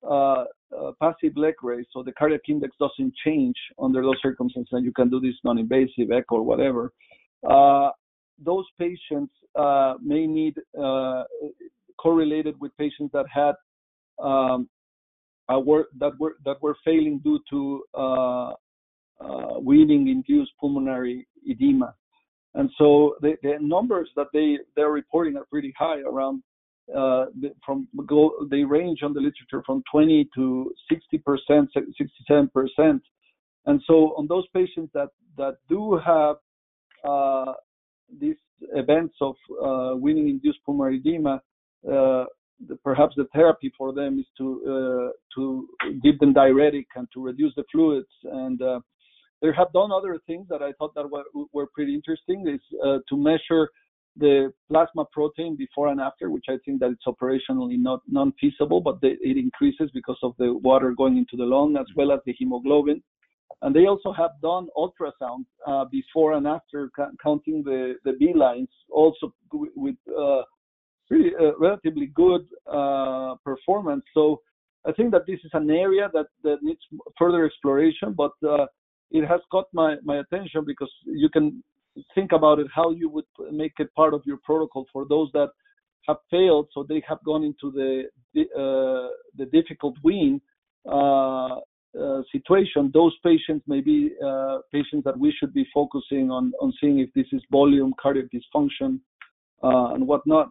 [0.09, 0.45] uh,
[0.77, 4.93] uh, passive leg raise, so the cardiac index doesn't change under those circumstances, and you
[4.93, 6.93] can do this non-invasive echo or whatever.
[7.49, 7.91] Uh,
[8.43, 11.23] those patients uh, may need uh,
[11.99, 13.55] correlated with patients that had
[14.23, 14.69] um,
[15.49, 18.53] were, that were that were failing due to uh,
[19.61, 21.95] weaning-induced pulmonary edema.
[22.55, 26.43] And so the, the numbers that they they're reporting are pretty high, around
[27.65, 27.89] from
[28.51, 33.03] they range on the literature from 20 to 60 percent, 67 percent.
[33.67, 36.37] And so on those patients that that do have
[37.05, 37.53] uh,
[38.21, 38.37] these
[38.75, 41.41] events of uh, weaning induced pulmonary edema,
[41.91, 42.25] uh,
[42.85, 45.69] perhaps the therapy for them is to uh, to
[46.03, 48.09] give them diuretic and to reduce the fluids.
[48.25, 48.81] And uh,
[49.41, 52.61] they have done other things that I thought that were, were pretty interesting is
[53.09, 53.69] to measure
[54.17, 58.99] the plasma protein before and after, which I think that it's operationally not non-feasible, but
[59.03, 63.03] it increases because of the water going into the lung as well as the hemoglobin.
[63.63, 66.91] And they also have done ultrasound uh, before and after
[67.23, 70.43] counting the, the B lines, also with uh,
[71.09, 74.05] pretty, uh, relatively good uh, performance.
[74.15, 74.41] So
[74.87, 76.81] I think that this is an area that, that needs
[77.19, 78.67] further exploration, but uh,
[79.11, 81.63] it has caught my, my attention because you can
[82.15, 85.49] think about it how you would make it part of your protocol for those that
[86.09, 90.41] have failed so they have gone into the the, uh, the difficult wean
[90.89, 91.57] uh,
[92.01, 92.91] uh, situation.
[92.95, 97.13] Those patients may be uh, patients that we should be focusing on on seeing if
[97.15, 98.99] this is volume cardiac dysfunction
[99.63, 100.49] uh, and whatnot.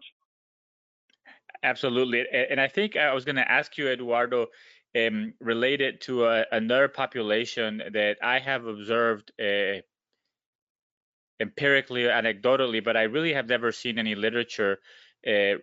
[1.64, 2.24] Absolutely.
[2.50, 4.46] And i think i was going to ask you eduardo
[4.96, 9.80] um, related to a, another population that i have observed uh,
[11.42, 14.74] empirically, anecdotally, but I really have never seen any literature
[15.26, 15.54] uh,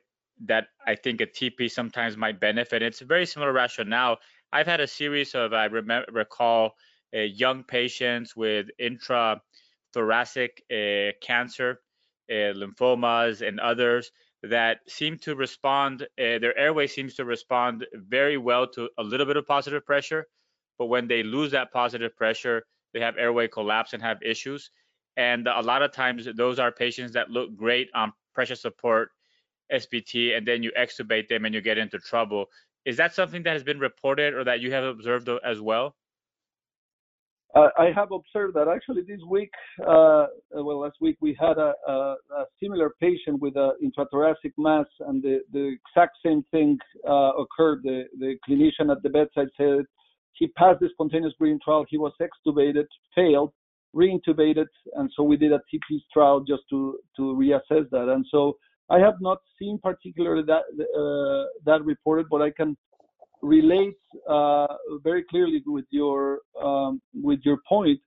[0.46, 2.82] that I think a T-piece sometimes might benefit.
[2.82, 4.18] It's a very similar rationale.
[4.52, 6.62] I've had a series of, I remember, recall
[7.16, 11.82] uh, young patients with intrathoracic uh, cancer
[12.30, 14.12] uh, lymphomas, and others
[14.44, 19.26] that seem to respond, uh, their airway seems to respond very well to a little
[19.26, 20.24] bit of positive pressure.
[20.78, 22.64] But when they lose that positive pressure,
[22.94, 24.72] they have airway collapse and have issues.
[25.20, 29.10] And a lot of times, those are patients that look great on pressure support
[29.70, 32.46] SBT, and then you extubate them and you get into trouble.
[32.86, 35.98] Is that something that has been reported or that you have observed as well?
[37.54, 39.50] I have observed that actually this week,
[39.86, 44.86] uh, well, last week we had a, a, a similar patient with an intrathoracic mass,
[45.02, 47.82] and the, the exact same thing uh, occurred.
[47.84, 49.84] The, the clinician at the bedside said
[50.34, 53.52] he passed the spontaneous breathing trial, he was extubated, failed,
[53.96, 58.08] reintubated, and so we did a T-piece trial just to to reassess that.
[58.10, 58.58] And so
[58.90, 60.64] I have not seen particularly that
[61.02, 62.78] uh, that reported, but I can
[63.42, 63.98] relate
[64.30, 64.68] uh,
[65.04, 68.00] very clearly with your um, with your point.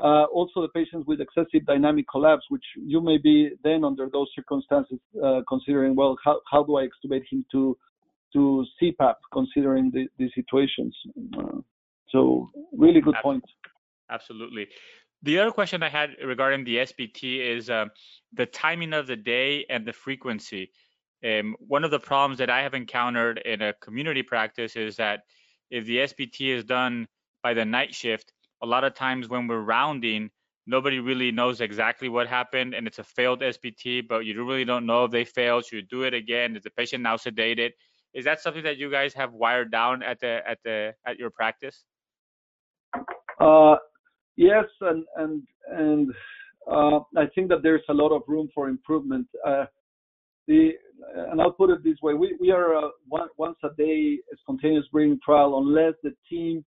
[0.00, 4.28] Uh, also, the patients with excessive dynamic collapse, which you may be then under those
[4.32, 7.76] circumstances uh, considering, well, how, how do I extubate him to
[8.32, 10.94] to CPAP, considering the, the situations.
[11.36, 11.60] Uh,
[12.10, 13.44] so, really good point.
[14.10, 14.66] Absolutely.
[15.22, 17.86] The other question I had regarding the SBT is uh,
[18.32, 20.70] the timing of the day and the frequency.
[21.24, 25.20] Um, one of the problems that I have encountered in a community practice is that
[25.70, 27.08] if the SBT is done
[27.42, 30.30] by the night shift, a lot of times when we're rounding,
[30.66, 34.86] nobody really knows exactly what happened and it's a failed SBT, but you really don't
[34.86, 35.64] know if they failed.
[35.64, 36.56] Should you do it again?
[36.56, 37.70] Is the patient now sedated?
[38.14, 41.30] Is that something that you guys have wired down at the at the at your
[41.30, 41.84] practice?
[43.40, 43.76] Uh,
[44.38, 46.10] yes, and and and
[46.70, 49.26] uh, I think that there's a lot of room for improvement.
[49.46, 49.66] Uh,
[50.46, 50.70] the
[51.30, 54.86] and I'll put it this way: we we are a one, once a day spontaneous
[54.90, 56.64] breathing trial unless the team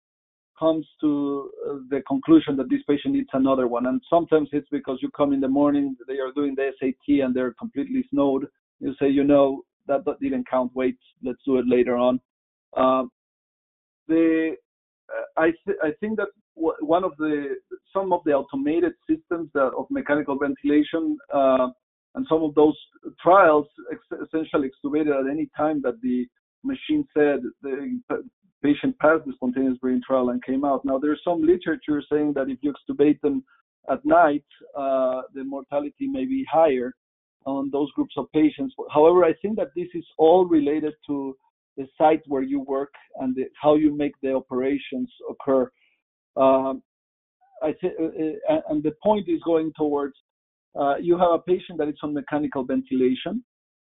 [0.59, 3.87] comes to uh, the conclusion that this patient needs another one.
[3.87, 7.35] And sometimes it's because you come in the morning, they are doing the SAT and
[7.35, 8.46] they're completely snowed.
[8.81, 10.72] You say, you know, that, that didn't count.
[10.74, 12.20] Wait, let's do it later on.
[12.74, 13.11] Um,
[14.09, 14.57] the
[15.11, 17.57] uh, I th- I think that one of the
[17.92, 21.69] some of the automated systems that, of mechanical ventilation uh,
[22.14, 22.77] and some of those
[23.23, 26.27] trials ex- essentially extubated at any time that the
[26.64, 28.01] machine said the
[28.62, 30.85] patient passed the spontaneous breathing trial and came out.
[30.85, 33.45] Now there's some literature saying that if you extubate them
[33.90, 34.45] at night,
[34.77, 36.92] uh, the mortality may be higher
[37.45, 38.75] on those groups of patients.
[38.92, 41.37] However, I think that this is all related to
[41.77, 45.71] the site where you work and the, how you make the operations occur.
[46.37, 46.83] Um,
[47.62, 50.14] I th- uh, uh, and the point is going towards
[50.79, 53.42] uh, you have a patient that is on mechanical ventilation,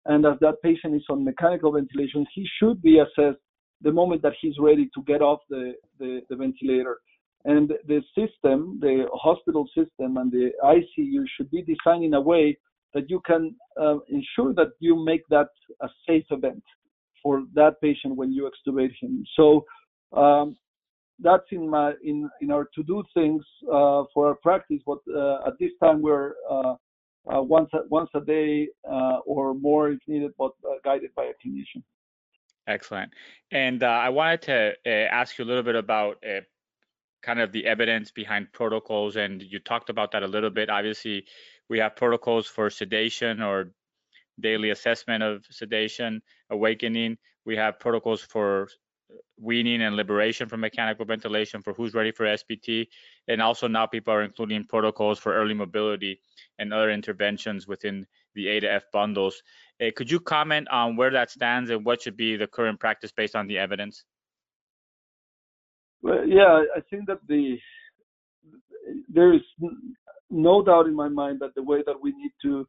[0.07, 3.41] and as that patient is on mechanical ventilation, he should be assessed
[3.83, 6.99] the moment that he's ready to get off the, the, the ventilator.
[7.45, 12.59] And the system, the hospital system, and the ICU should be designed in a way
[12.95, 15.49] that you can uh, ensure that you make that
[15.83, 16.63] a safe event
[17.23, 19.25] for that patient when you extubate him.
[19.37, 19.65] So
[20.13, 20.57] um,
[21.21, 24.81] that's in my in in our to do things uh, for our practice.
[24.87, 26.75] But uh, at this time we're uh,
[27.33, 31.25] uh once a, once a day uh, or more if needed, but uh, guided by
[31.25, 31.83] a clinician.
[32.67, 33.13] Excellent.
[33.51, 36.23] And I wanted to ask you a little bit about
[37.23, 40.69] kind of the evidence behind protocols, and you talked about that a little bit.
[40.69, 41.25] Obviously,
[41.71, 43.73] we have protocols for sedation or
[44.39, 47.17] daily assessment of sedation, awakening.
[47.47, 48.69] We have protocols for
[49.41, 52.87] weaning and liberation from mechanical ventilation for who's ready for SBT.
[53.29, 56.21] And also now people are including protocols for early mobility
[56.59, 59.43] and other interventions within the A to F bundles.
[59.81, 63.13] Uh, could you comment on where that stands and what should be the current practice
[63.13, 64.05] based on the evidence?
[66.03, 67.59] Well, yeah, I think that the
[69.09, 69.43] there is
[70.31, 72.67] no doubt in my mind that the way that we need to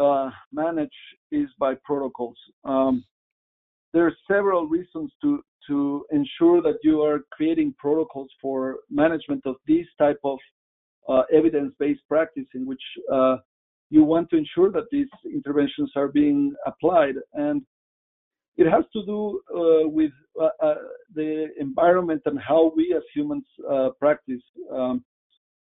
[0.00, 0.90] uh, manage
[1.32, 2.36] is by protocols.
[2.64, 3.04] Um,
[3.96, 9.56] there are several reasons to to ensure that you are creating protocols for management of
[9.66, 10.38] this type of
[11.08, 13.36] uh, evidence-based practice in which uh,
[13.88, 17.14] you want to ensure that these interventions are being applied.
[17.32, 17.62] And
[18.56, 20.74] it has to do uh, with uh, uh,
[21.14, 24.44] the environment and how we as humans uh, practice.
[24.70, 25.04] Um,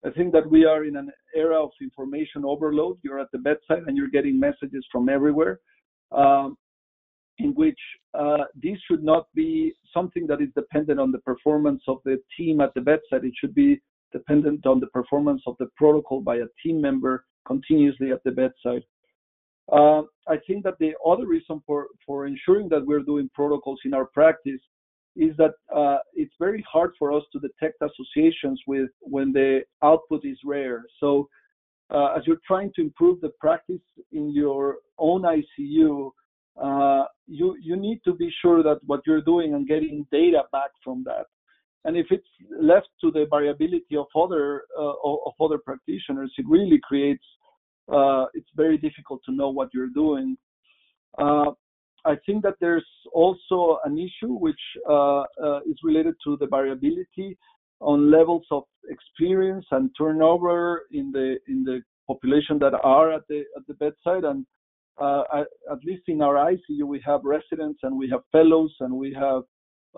[0.06, 3.00] I think that we are in an era of information overload.
[3.04, 5.60] You're at the bedside and you're getting messages from everywhere,
[6.12, 6.58] um,
[7.40, 7.80] in which
[8.14, 12.62] uh, this should not be something that is dependent on the performance of the team
[12.62, 13.24] at the bedside.
[13.24, 13.82] It should be
[14.12, 18.84] dependent on the performance of the protocol by a team member continuously at the bedside.
[19.72, 23.94] Uh, I think that the other reason for, for ensuring that we're doing protocols in
[23.94, 24.62] our practice
[25.16, 30.22] is that uh, it's very hard for us to detect associations with when the output
[30.24, 30.84] is rare.
[31.00, 31.30] So
[31.92, 33.82] uh, as you're trying to improve the practice
[34.12, 36.12] in your own ICU,
[36.62, 40.72] uh, you you need to be sure that what you're doing and getting data back
[40.84, 41.26] from that.
[41.86, 42.28] And if it's
[42.60, 47.24] left to the variability of other uh, of other practitioners, it really creates
[47.92, 50.38] uh, it's very difficult to know what you're doing.
[51.18, 51.52] Uh,
[52.06, 55.24] I think that there's also an issue which uh,
[55.66, 57.38] is related to the variability
[57.82, 63.44] on levels of experience and turnover in the in the population that are at the
[63.56, 64.46] at the bedside and
[65.02, 65.24] uh,
[65.72, 69.44] at least in our ICU we have residents and we have fellows and we have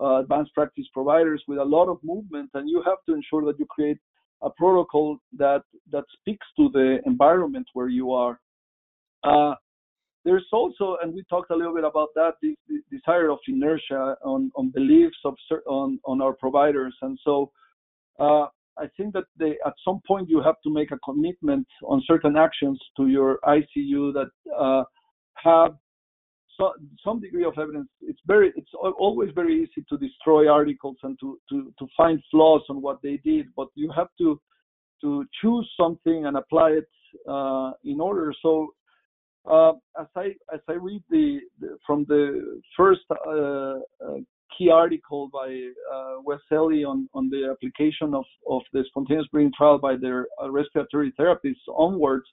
[0.00, 3.58] uh, advanced practice providers with a lot of movement and you have to ensure that
[3.58, 3.98] you create
[4.42, 8.40] a protocol that that speaks to the environment where you are
[9.24, 9.54] uh,
[10.24, 12.54] there's also, and we talked a little bit about that, this
[12.90, 15.34] desire of inertia on, on beliefs of
[15.66, 16.94] on, on our providers.
[17.02, 17.50] And so
[18.20, 18.46] uh,
[18.78, 22.36] I think that they, at some point you have to make a commitment on certain
[22.36, 24.84] actions to your ICU that uh,
[25.34, 25.76] have
[26.58, 26.72] so,
[27.04, 27.88] some degree of evidence.
[28.00, 32.62] It's very, it's always very easy to destroy articles and to, to, to find flaws
[32.68, 34.40] on what they did, but you have to
[35.02, 36.88] to choose something and apply it
[37.28, 38.32] uh, in order.
[38.40, 38.68] So
[39.50, 44.18] uh, as I as I read the, the from the first uh, uh,
[44.56, 45.48] key article by
[45.94, 51.12] uh, on on the application of of the spontaneous breathing trial by their uh, respiratory
[51.18, 52.26] therapists onwards,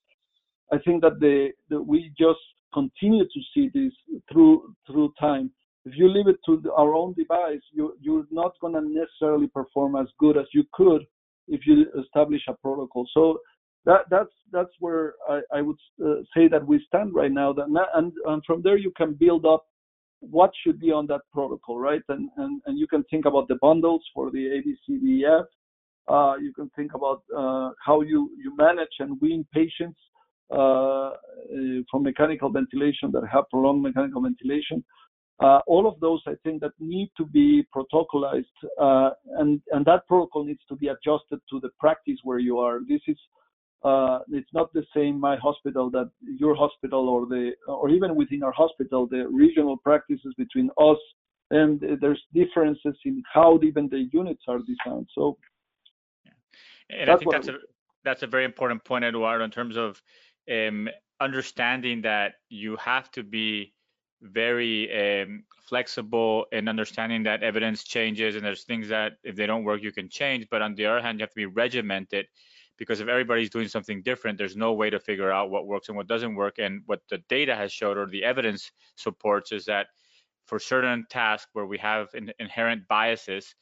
[0.71, 2.39] I think that the, the, we just
[2.73, 3.93] continue to see this
[4.31, 5.51] through through time.
[5.85, 9.47] If you leave it to the, our own device, you you're not going to necessarily
[9.47, 11.01] perform as good as you could
[11.47, 13.07] if you establish a protocol.
[13.13, 13.39] So
[13.85, 17.53] that that's that's where I, I would uh, say that we stand right now.
[17.53, 19.65] That and, and from there you can build up
[20.21, 22.01] what should be on that protocol, right?
[22.09, 25.45] And and, and you can think about the bundles for the ABCDEF.
[26.07, 29.99] Uh, you can think about uh, how you you manage and wean patients
[30.51, 31.11] uh,
[31.89, 34.83] from mechanical ventilation that have prolonged mechanical ventilation.
[35.41, 38.43] Uh, all of those, I think, that need to be protocolized,
[38.81, 42.79] uh, and and that protocol needs to be adjusted to the practice where you are.
[42.87, 43.17] This is
[43.83, 48.43] uh, it's not the same my hospital that your hospital or the or even within
[48.43, 50.97] our hospital the regional practices between us
[51.51, 55.37] and there's differences in how even the units are designed so
[56.25, 57.01] yeah.
[57.01, 57.57] and i think that's a
[58.03, 60.01] that's a very important point eduardo in terms of
[60.51, 60.89] um,
[61.21, 63.73] understanding that you have to be
[64.21, 69.63] very um, flexible in understanding that evidence changes and there's things that if they don't
[69.63, 72.25] work you can change but on the other hand you have to be regimented
[72.79, 75.97] because if everybody's doing something different, there's no way to figure out what works and
[75.97, 76.57] what doesn't work.
[76.57, 79.87] And what the data has showed or the evidence supports is that
[80.47, 83.53] for certain tasks where we have in, inherent biases,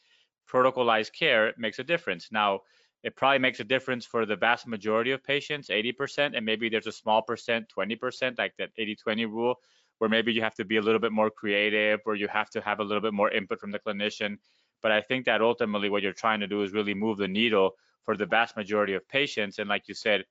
[0.49, 2.29] protocolized care makes a difference.
[2.31, 2.61] Now,
[3.03, 6.87] it probably makes a difference for the vast majority of patients, 80%, and maybe there's
[6.87, 9.55] a small percent, 20%, like that 80-20 rule,
[9.97, 12.61] where maybe you have to be a little bit more creative or you have to
[12.61, 14.37] have a little bit more input from the clinician.
[14.83, 17.71] But I think that ultimately what you're trying to do is really move the needle
[18.07, 19.59] for the vast majority of patients.
[19.59, 20.23] And like you said,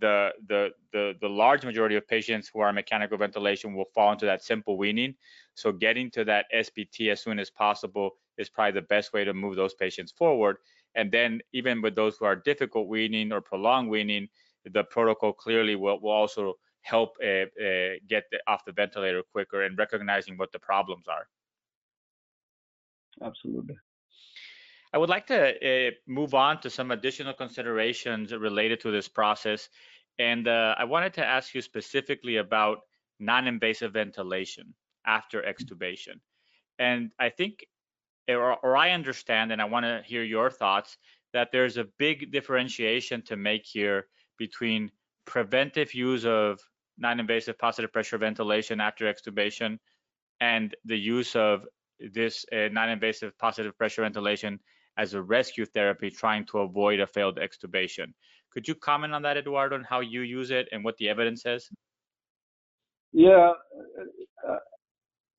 [0.00, 4.24] the the the the large majority of patients who are mechanical ventilation will fall into
[4.24, 5.14] that simple weaning.
[5.52, 9.34] So getting to that SBT as soon as possible is probably the best way to
[9.34, 10.56] move those patients forward.
[10.94, 14.26] And then even with those who are difficult weaning or prolonged weaning,
[14.64, 19.64] the protocol clearly will, will also help uh, uh, get the, off the ventilator quicker
[19.64, 21.28] and recognizing what the problems are.
[23.22, 23.76] Absolutely.
[24.92, 29.68] I would like to uh, move on to some additional considerations related to this process.
[30.18, 32.80] And uh, I wanted to ask you specifically about
[33.18, 34.74] non-invasive ventilation
[35.06, 36.20] after extubation.
[36.78, 37.64] And I think,
[38.28, 40.98] or, or I understand, and I want to hear your thoughts,
[41.32, 44.90] that there's a big differentiation to make here between
[45.24, 46.60] preventive use of
[46.98, 49.78] non-invasive positive pressure ventilation after extubation
[50.40, 51.64] and the use of
[52.12, 54.60] this uh, non-invasive positive pressure ventilation
[54.98, 58.12] as a rescue therapy trying to avoid a failed extubation.
[58.52, 61.42] Could you comment on that, Eduardo, and how you use it and what the evidence
[61.42, 61.68] says?
[63.12, 63.52] Yeah,
[64.48, 64.56] uh,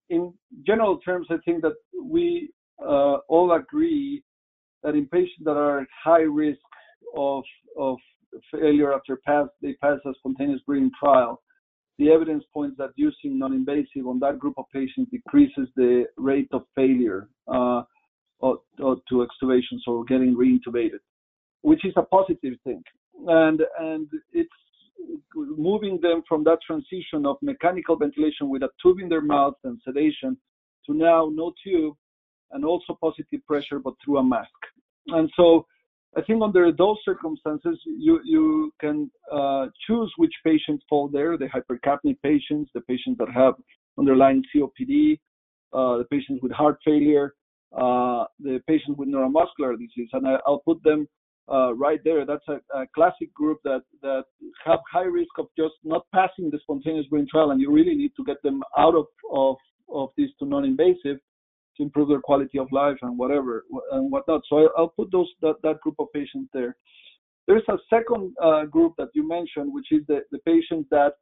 [0.09, 0.33] in
[0.65, 1.73] general terms, I think that
[2.03, 2.51] we
[2.81, 4.23] uh, all agree
[4.83, 6.59] that in patients that are at high risk
[7.15, 7.43] of
[7.77, 7.97] of
[8.51, 11.41] failure after pass they pass a spontaneous breathing trial,
[11.99, 16.63] the evidence points that using non-invasive on that group of patients decreases the rate of
[16.75, 17.29] failure.
[17.47, 17.83] Uh,
[18.43, 21.01] or, or to extubation, so getting reintubated,
[21.61, 22.83] which is a positive thing.
[23.27, 24.59] And and it's
[25.35, 29.79] moving them from that transition of mechanical ventilation with a tube in their mouth and
[29.85, 30.37] sedation
[30.85, 31.95] to now no tube
[32.51, 34.59] and also positive pressure but through a mask.
[35.07, 35.65] And so
[36.17, 41.49] I think under those circumstances, you you can uh, choose which patients fall there: the
[41.55, 43.53] hypercapnic patients, the patients that have
[43.97, 45.19] underlying COPD,
[45.77, 47.27] uh, the patients with heart failure,
[47.77, 51.07] uh, the patients with neuromuscular disease, and I, will put them
[51.51, 52.25] uh, right there.
[52.25, 54.23] That's a, a, classic group that that
[54.65, 58.11] have high risk of just not passing the spontaneous breathing trial, and you really need
[58.17, 59.57] to get them out of of
[59.93, 61.17] of this to non-invasive
[61.77, 64.41] to improve their quality of life and whatever and whatnot.
[64.47, 66.75] So I, will put those that, that group of patients there.
[67.47, 71.13] There's a second uh, group that you mentioned, which is the, the patients that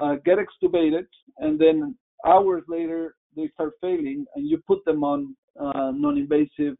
[0.00, 1.06] uh, get extubated
[1.38, 1.96] and then
[2.26, 6.76] hours later they start failing, and you put them on non-invasive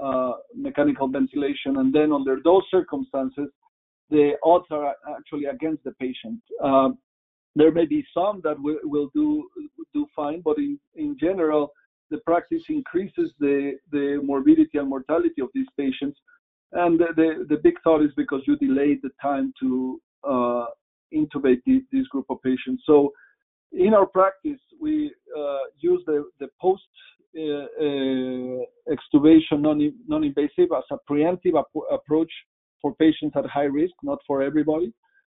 [0.00, 3.48] uh, mechanical ventilation, and then under those circumstances,
[4.10, 6.40] the odds are actually against the patient.
[6.62, 6.98] Um,
[7.56, 9.48] there may be some that will, do
[9.92, 11.72] do fine, but in, general,
[12.10, 16.18] the practice increases the, the morbidity and mortality of these patients.
[16.72, 20.66] And the, big thought is because you delayed the time to uh,
[21.12, 22.84] intubate this group of patients.
[22.86, 23.12] So
[23.72, 26.24] in our practice, we uh, use the,
[27.36, 32.32] uh, uh extubation non, non-invasive as a preemptive ap- approach
[32.82, 34.92] for patients at high risk, not for everybody,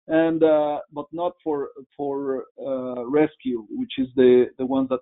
[0.08, 2.46] and uh, but not for for
[3.10, 5.00] rescue, which is the the ones that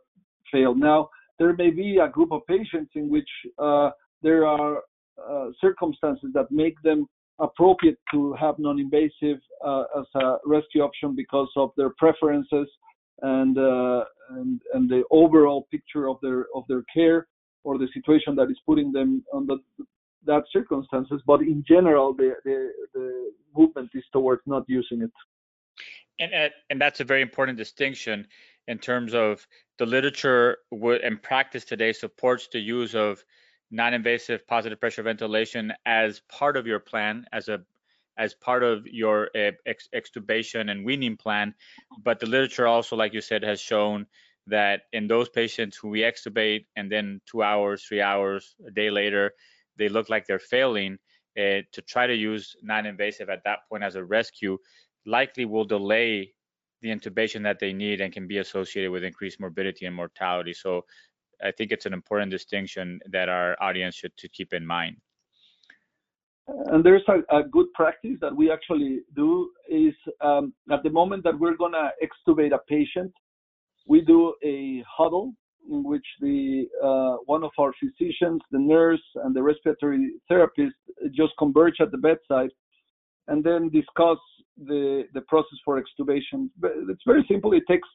[0.51, 0.75] fail.
[0.75, 3.29] Now, there may be a group of patients in which
[4.21, 4.81] there are
[5.61, 7.07] circumstances that make them
[7.39, 12.67] appropriate to have non-invasive uh, as a rescue option because of their preferences
[13.21, 17.27] and, uh, and, and the overall picture of their of their care
[17.63, 19.55] or the situation that is putting them under
[20.25, 21.21] that circumstances.
[21.25, 25.11] But in general, the, the, the movement is towards not using it.
[26.19, 28.27] And and that's a very important distinction
[28.67, 29.45] in terms of
[29.77, 33.23] the literature and practice today supports the use of
[33.71, 37.59] non-invasive positive pressure ventilation as part of your plan as a
[38.17, 41.53] as part of your uh, ex- extubation and weaning plan
[42.03, 44.05] but the literature also like you said has shown
[44.47, 48.89] that in those patients who we extubate and then two hours three hours a day
[48.89, 49.31] later
[49.77, 50.97] they look like they're failing
[51.37, 54.57] uh, to try to use non-invasive at that point as a rescue
[55.05, 56.33] likely will delay
[56.81, 60.53] the intubation that they need and can be associated with increased morbidity and mortality.
[60.53, 60.85] So
[61.41, 64.97] I think it's an important distinction that our audience should to keep in mind.
[66.47, 71.23] And there's a, a good practice that we actually do is um, at the moment
[71.23, 73.11] that we're gonna extubate a patient,
[73.87, 75.33] we do a huddle
[75.69, 80.75] in which the uh, one of our physicians, the nurse, and the respiratory therapist
[81.15, 82.49] just converge at the bedside
[83.27, 84.17] and then discuss
[84.65, 86.49] the the process for extubation.
[86.89, 87.53] It's very simple.
[87.53, 87.87] It takes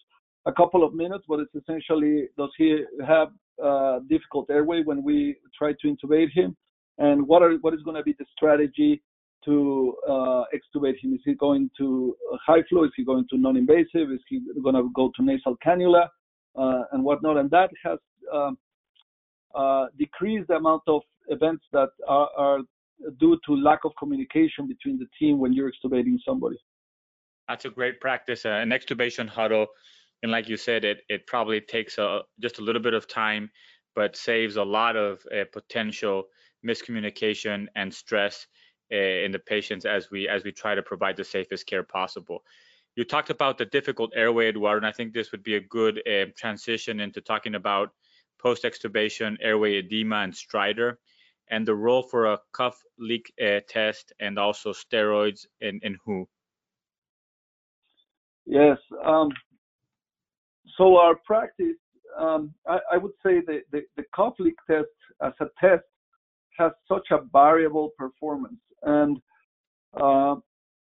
[0.46, 3.28] a couple of minutes, but it's essentially does he have
[3.62, 6.56] uh, difficult airway when we try to intubate him,
[6.98, 9.02] and what are what is going to be the strategy
[9.44, 11.14] to uh, extubate him?
[11.14, 12.84] Is he going to high flow?
[12.84, 14.10] Is he going to non-invasive?
[14.12, 16.08] Is he going to go to nasal cannula
[16.56, 17.36] uh, and whatnot?
[17.36, 17.98] And that has
[18.32, 18.58] um,
[19.54, 22.58] uh, decreased the amount of events that are, are
[23.20, 26.56] due to lack of communication between the team when you're extubating somebody.
[27.48, 28.44] That's a great practice.
[28.44, 29.66] Uh, an extubation huddle,
[30.22, 33.50] and like you said, it it probably takes a, just a little bit of time,
[33.94, 36.24] but saves a lot of uh, potential
[36.66, 38.46] miscommunication and stress
[38.92, 42.42] uh, in the patients as we as we try to provide the safest care possible.
[42.96, 46.02] You talked about the difficult airway, Eduardo, and I think this would be a good
[46.08, 47.90] uh, transition into talking about
[48.40, 50.96] post-extubation airway edema and stridor
[51.50, 56.28] and the role for a cuff leak uh, test and also steroids in, in WHO?
[58.46, 58.78] Yes.
[59.04, 59.28] Um,
[60.76, 61.76] so our practice,
[62.18, 64.88] um, I, I, would say the, the, the cuff leak test
[65.22, 65.84] as a test
[66.58, 69.18] has such a variable performance, and
[70.00, 70.36] uh,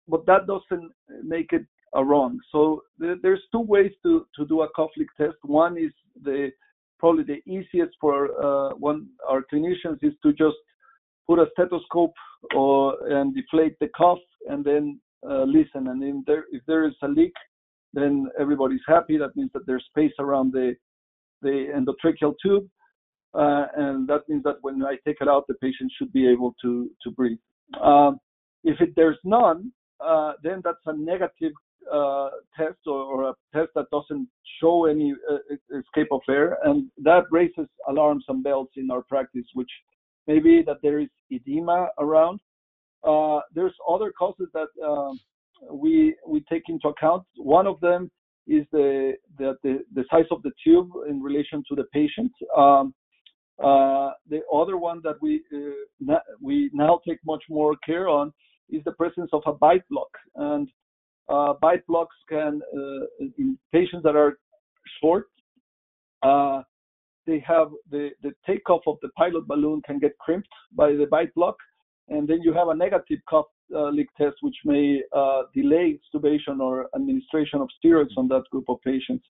[0.09, 0.91] but that doesn't
[1.23, 2.39] make it a wrong.
[2.53, 5.37] So there's two ways to, to do a leak test.
[5.43, 5.93] One is
[6.23, 6.51] the
[6.99, 10.57] probably the easiest for uh, one our clinicians is to just
[11.27, 12.15] put a stethoscope
[12.55, 15.89] or and deflate the cuff and then uh, listen.
[15.89, 17.33] And in there, if there is a leak,
[17.93, 19.17] then everybody's happy.
[19.17, 20.75] That means that there's space around the
[21.43, 22.69] the endotracheal tube,
[23.35, 26.55] uh, and that means that when I take it out, the patient should be able
[26.63, 27.39] to to breathe.
[27.81, 28.19] Um,
[28.65, 31.53] if it, there's none, uh, then that's a negative
[31.93, 34.29] uh, test or, or, a test that doesn't
[34.61, 39.47] show any uh, escape of air, and that raises alarms and bells in our practice,
[39.55, 39.71] which
[40.27, 42.41] may be that there is edema around.
[43.03, 45.19] Uh, there's other causes that um,
[45.71, 47.25] we we take into account.
[47.37, 48.11] One of them
[48.47, 52.33] is the, the the, the size of the tube in relation to the patient.
[52.57, 52.95] Um,
[53.61, 58.33] the other one that we uh, we now take much more care on
[58.71, 60.69] is the presence of a bite block, and
[61.29, 64.39] uh, bite blocks can uh, in patients that are
[65.01, 65.27] short,
[66.23, 66.63] uh,
[67.27, 68.11] they have the
[68.47, 71.57] takeoff of the pilot balloon can get crimped by the bite block,
[72.09, 75.03] and then you have a negative cuff uh, leak test which may
[75.55, 79.25] delay extubation or administration of steroids on that group of patients.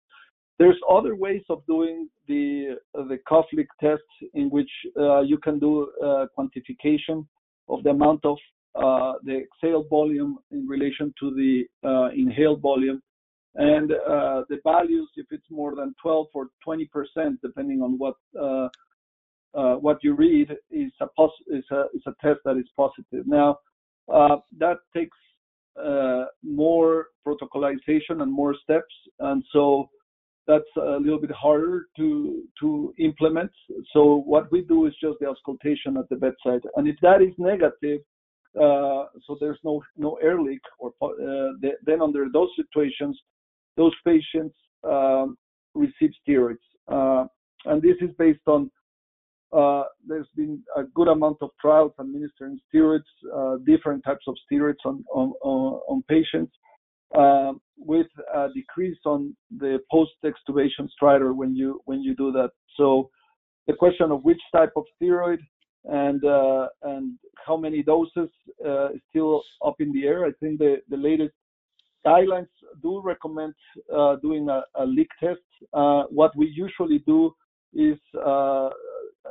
[0.61, 3.19] There's other ways of doing the uh, the
[3.55, 4.03] leak test
[4.35, 7.27] in which uh, you can do uh, quantification
[7.71, 8.37] of the amount of
[8.75, 13.01] uh, the exhaled volume in relation to the uh, inhaled volume,
[13.55, 18.17] and uh, the values if it's more than 12 or 20 percent, depending on what
[19.81, 23.27] what you read, is a pos- is a is a test that is positive.
[23.27, 23.57] Now
[24.59, 25.17] that takes
[26.43, 29.89] more protocolization and more steps, and so
[30.51, 32.09] that's a little bit harder to
[32.61, 33.53] to implement.
[33.93, 34.01] So
[34.33, 38.01] what we do is just the auscultation at the bedside, and if that is negative,
[38.65, 41.51] uh, so there's no no air leak, or uh,
[41.89, 43.15] then under those situations,
[43.77, 44.57] those patients
[44.95, 45.37] um,
[45.75, 47.25] receive steroids, uh,
[47.67, 48.71] and this is based on.
[49.61, 54.83] Uh, there's been a good amount of trials administering steroids, uh, different types of steroids
[54.85, 55.33] on on,
[55.91, 56.53] on patients,
[57.17, 62.51] um, with a decrease on the post-extubation stridor when you when you do that.
[62.77, 63.11] So
[63.67, 65.39] the question of which type of steroid
[65.85, 68.29] and uh, and how many doses
[68.65, 70.25] uh, is still up in the air.
[70.27, 71.35] I think the, the latest
[72.07, 72.49] guidelines
[72.83, 73.55] do recommend
[73.95, 75.41] uh, doing a, a, leak test.
[75.73, 77.33] Uh, what we usually do
[77.75, 78.71] is uh,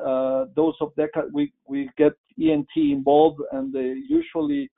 [0.05, 1.23] uh, dose of deca.
[1.33, 4.69] We we get ENT involved, and they usually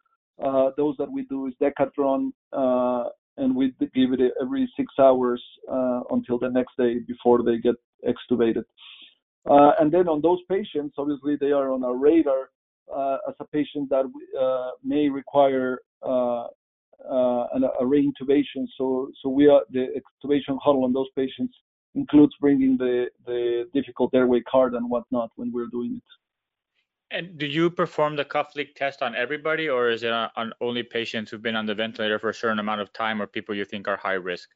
[0.44, 5.42] uh, those that we do is Decadron, uh, and we give it every six hours
[5.72, 7.76] uh, until the next day before they get
[8.08, 8.64] extubated.
[9.50, 12.50] Uh, and then on those patients, obviously they are on our radar
[12.96, 14.06] uh, as a patient that
[14.40, 18.68] uh, may require an, a reintubation.
[18.78, 21.54] So, so we are the extubation huddle on those patients
[21.96, 26.21] includes bringing the the difficult airway card and whatnot when we're doing it.
[27.12, 30.82] And do you perform the cuff leak test on everybody, or is it on only
[30.82, 33.66] patients who've been on the ventilator for a certain amount of time, or people you
[33.66, 34.50] think are high risk?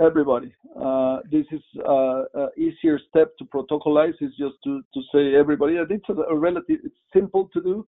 [0.00, 0.54] Everybody.
[0.80, 4.14] Uh, this is uh, an easier step to protocolize.
[4.20, 5.74] Is just to to say everybody.
[5.74, 6.78] It's a, a relative.
[6.84, 7.86] It's simple to do,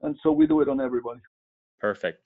[0.00, 1.20] and so we do it on everybody.
[1.80, 2.22] Perfect.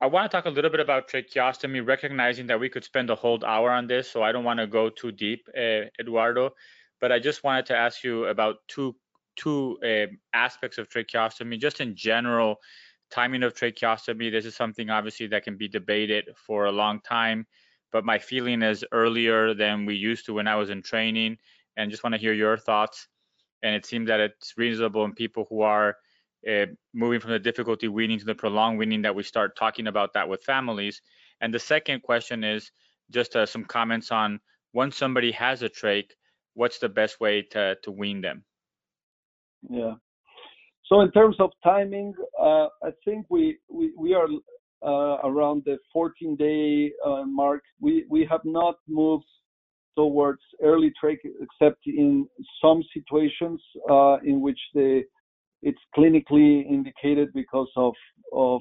[0.00, 3.16] I want to talk a little bit about tracheostomy, recognizing that we could spend a
[3.16, 6.52] whole hour on this, so I don't want to go too deep, uh, Eduardo
[7.00, 8.96] but I just wanted to ask you about two
[9.36, 12.56] two uh, aspects of tracheostomy, just in general,
[13.10, 14.32] timing of tracheostomy.
[14.32, 17.46] This is something obviously that can be debated for a long time,
[17.92, 21.38] but my feeling is earlier than we used to when I was in training,
[21.76, 23.06] and just want to hear your thoughts.
[23.62, 25.96] And it seems that it's reasonable in people who are
[26.48, 30.12] uh, moving from the difficulty weaning to the prolonged weaning that we start talking about
[30.14, 31.02] that with families.
[31.40, 32.70] And the second question is
[33.10, 34.40] just uh, some comments on
[34.72, 36.10] once somebody has a trach,
[36.58, 38.44] what's the best way to to wean them?
[39.70, 39.94] Yeah.
[40.86, 44.28] So in terms of timing, uh, I think we we, we are
[44.82, 47.62] uh, around the 14 day uh, mark.
[47.80, 49.30] We we have not moved
[49.96, 52.28] towards early trach except in
[52.62, 55.02] some situations uh, in which the
[55.62, 57.94] it's clinically indicated because of
[58.32, 58.60] of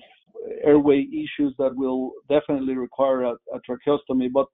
[0.63, 4.29] airway issues that will definitely require a, a tracheostomy.
[4.31, 4.47] But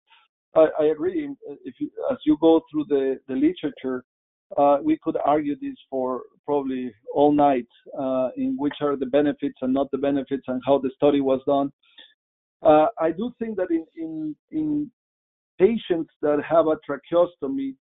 [0.55, 1.29] I, I agree.
[1.63, 4.03] If you, as you go through the, the literature,
[4.57, 7.67] uh, we could argue this for probably all night
[7.99, 11.41] uh, in which are the benefits and not the benefits and how the study was
[11.47, 11.71] done.
[12.61, 14.91] Uh, I do think that in, in, in
[15.59, 17.75] patients that have a tracheostomy,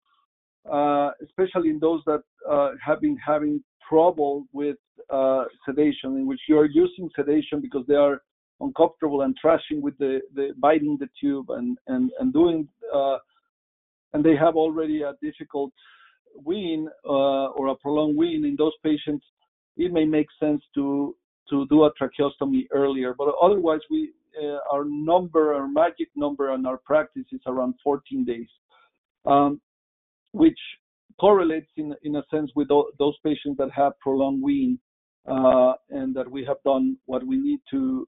[0.70, 4.76] uh, especially in those that uh, have been having trouble with
[5.10, 8.22] uh, sedation, in which you are using sedation because they are
[8.60, 13.18] uncomfortable and trashing with the, the biting the tube and and and doing uh,
[14.12, 15.72] and they have already a difficult
[16.44, 19.24] wean uh, or a prolonged wean in those patients
[19.76, 21.14] it may make sense to
[21.48, 23.14] to do a tracheostomy earlier.
[23.16, 28.24] But otherwise we uh, our number our magic number on our practice is around 14
[28.24, 28.46] days
[29.26, 29.60] um,
[30.32, 30.58] which
[31.20, 34.78] correlates in in a sense with those patients that have prolonged wean
[35.28, 38.06] uh, and that we have done what we need to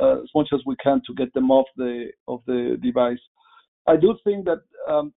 [0.00, 3.18] as much as we can to get them off the of the device.
[3.86, 5.12] I do think that um,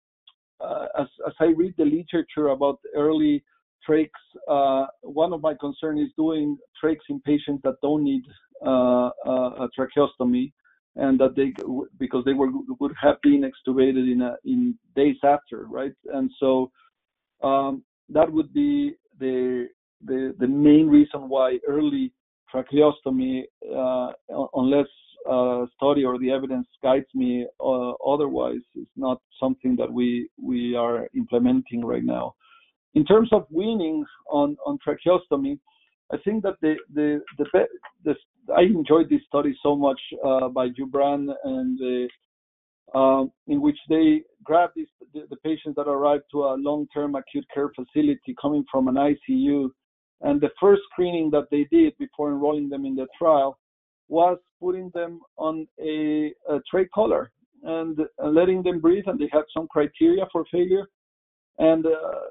[0.59, 3.43] uh, as as I read the literature about early
[3.87, 4.09] trachs,
[4.47, 8.23] uh, one of my concerns is doing trachs in patients that don't need
[8.65, 10.51] uh, a tracheostomy,
[10.95, 11.53] and that they
[11.97, 15.93] because they were would have been extubated in a, in days after, right?
[16.13, 16.71] And so
[17.41, 19.67] um, that would be the,
[20.05, 22.11] the, the main reason why early
[22.53, 23.43] tracheostomy,
[23.75, 24.11] uh,
[24.53, 24.87] unless
[25.29, 30.75] uh, study or the evidence guides me uh, otherwise, is not something that we we
[30.75, 32.35] are implementing right now.
[32.95, 35.59] In terms of weaning on on tracheostomy,
[36.11, 37.45] I think that the the the,
[38.03, 38.15] the
[38.55, 42.09] I enjoyed this study so much uh, by Jubran and
[42.95, 47.45] um, in which they grab these, the, the, patients that arrive to a long-term acute
[47.53, 49.69] care facility coming from an ICU,
[50.21, 53.57] and the first screening that they did before enrolling them in the trial
[54.07, 57.31] was putting them on a, a trach collar
[57.63, 60.87] and letting them breathe, and they had some criteria for failure,
[61.57, 62.21] and uh,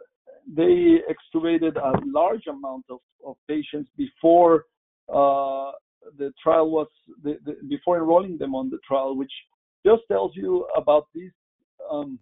[0.54, 4.64] they extubated a large amount of, of patients before
[5.08, 5.72] uh,
[6.16, 6.88] the trial was
[7.22, 9.32] the, the, before enrolling them on the trial, which
[9.84, 11.30] just tells you about this
[11.90, 12.18] um,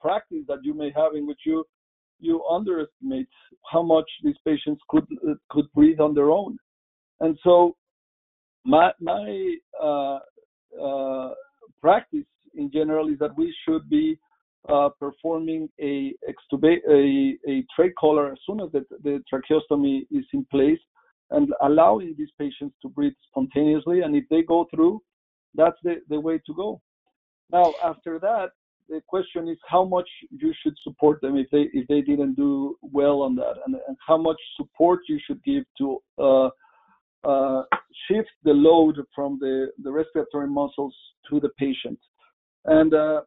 [0.00, 1.64] practice that you may have in which you
[2.18, 3.28] you underestimate
[3.70, 5.06] how much these patients could
[5.50, 6.58] could breathe on their own.
[7.20, 7.76] And so
[8.64, 10.18] my my uh,
[10.82, 11.34] uh,
[11.80, 14.18] practice in general is that we should be
[14.68, 20.24] uh, performing a, extuba- a, a trach collar as soon as the, the tracheostomy is
[20.32, 20.80] in place
[21.30, 24.00] and allowing these patients to breathe spontaneously.
[24.00, 25.02] And if they go through,
[25.54, 26.80] that's the, the way to go.
[27.50, 28.50] Now, after that,
[28.88, 32.76] the question is how much you should support them if they if they didn't do
[32.82, 36.48] well on that, and, and how much support you should give to uh,
[37.26, 37.62] uh,
[38.08, 40.94] shift the load from the, the respiratory muscles
[41.28, 41.98] to the patient.
[42.66, 43.22] And uh,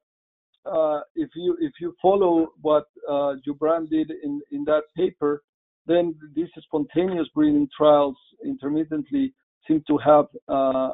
[0.65, 5.43] uh, if you if you follow what uh, Jubran did in, in that paper,
[5.85, 9.33] then these spontaneous breathing trials intermittently
[9.67, 10.91] seem to have uh,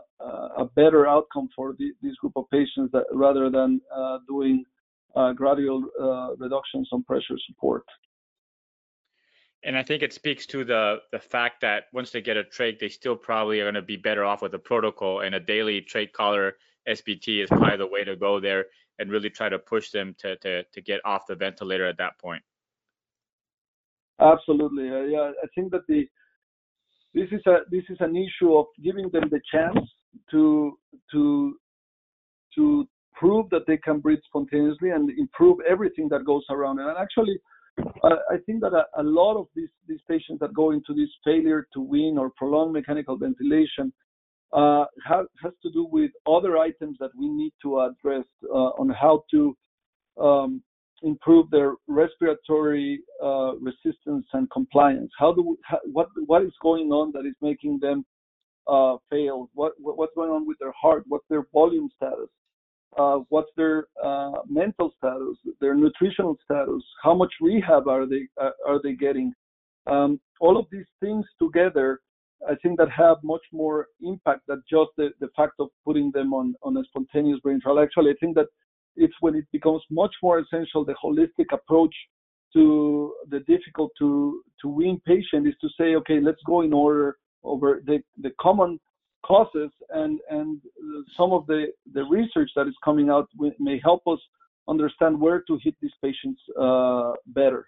[0.57, 4.63] a better outcome for the, this group of patients that, rather than uh, doing
[5.15, 7.83] uh, gradual uh, reductions on pressure support.
[9.63, 12.77] And I think it speaks to the the fact that once they get a trach,
[12.77, 15.81] they still probably are going to be better off with a protocol and a daily
[15.81, 16.53] trach collar
[16.87, 18.65] SBT is probably the way to go there
[18.99, 22.19] and really try to push them to to to get off the ventilator at that
[22.19, 22.43] point.
[24.19, 25.31] Absolutely, uh, yeah.
[25.43, 26.07] I think that the
[27.15, 29.79] this is a this is an issue of giving them the chance
[30.31, 30.77] to
[31.11, 31.57] to
[32.55, 36.79] to prove that they can breathe spontaneously and improve everything that goes around.
[36.79, 37.39] And actually,
[38.03, 41.67] I think that a, a, lot of these these patients that go into this failure
[41.73, 43.93] to wean or prolonged mechanical ventilation
[44.53, 48.89] uh, have, has to do with other items that we need to address uh, on
[48.89, 49.55] how to
[50.21, 50.61] um,
[51.11, 52.89] improve their respiratory
[53.23, 55.11] uh, resistance and compliance.
[55.21, 57.97] How do we, how, what what is going on that is making them
[58.67, 59.37] uh, fail?
[59.53, 61.03] What, what, what's going on with their heart?
[61.07, 62.31] What's their volume status?
[62.97, 65.37] Uh, what's their uh, mental status?
[65.61, 66.83] Their nutritional status?
[67.03, 69.33] How much rehab are they uh, are they getting?
[69.87, 71.99] Um, all of these things together,
[72.49, 76.33] I think that have much more impact than just the, the fact of putting them
[76.33, 77.79] on on a spontaneous breathing trial.
[77.79, 78.47] Actually, I think that
[78.95, 81.95] it's when it becomes much more essential the holistic approach
[82.53, 87.17] to the difficult to to wean patient is to say okay let's go in order
[87.43, 88.79] over the the common
[89.25, 90.61] causes and and
[91.17, 93.27] some of the the research that is coming out
[93.59, 94.19] may help us
[94.67, 97.67] understand where to hit these patients uh, better.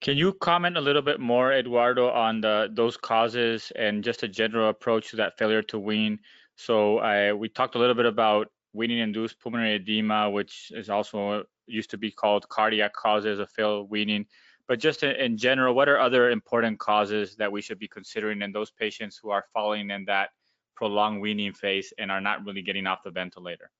[0.00, 4.28] Can you comment a little bit more eduardo on the those causes and just a
[4.28, 6.18] general approach to that failure to wean
[6.60, 11.90] so I, we talked a little bit about weaning-induced pulmonary edema, which is also used
[11.90, 14.26] to be called cardiac causes of failed weaning.
[14.68, 18.52] But just in general, what are other important causes that we should be considering in
[18.52, 20.30] those patients who are falling in that
[20.76, 23.70] prolonged weaning phase and are not really getting off the ventilator?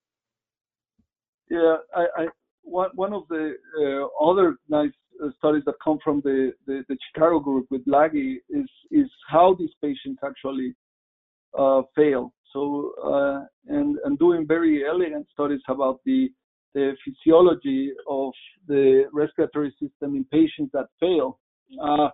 [1.48, 2.26] Yeah, I, I
[2.62, 4.90] one, one of the uh, other nice
[5.22, 9.54] uh, studies that come from the, the, the, Chicago group with Laghi is is how
[9.58, 10.74] these patients actually
[11.58, 12.32] uh, fail.
[12.52, 16.30] So uh, and and doing very elegant studies about the
[16.74, 18.32] the physiology of
[18.68, 21.38] the respiratory system in patients that fail.
[21.82, 22.08] Uh,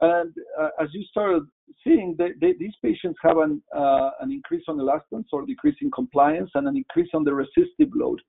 [0.00, 1.42] and uh, as you started
[1.84, 5.90] seeing, they, they, these patients have an, uh, an increase on elastance or decrease in
[5.90, 8.20] compliance and an increase on the resistive load.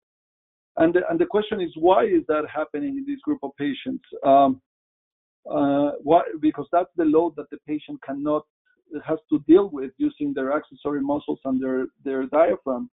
[0.78, 4.04] And the, and the question is, why is that happening in this group of patients?
[4.26, 4.62] Um,
[5.50, 8.46] uh, why, because that's the load that the patient cannot
[9.06, 12.90] has to deal with using their accessory muscles and their, their diaphragm.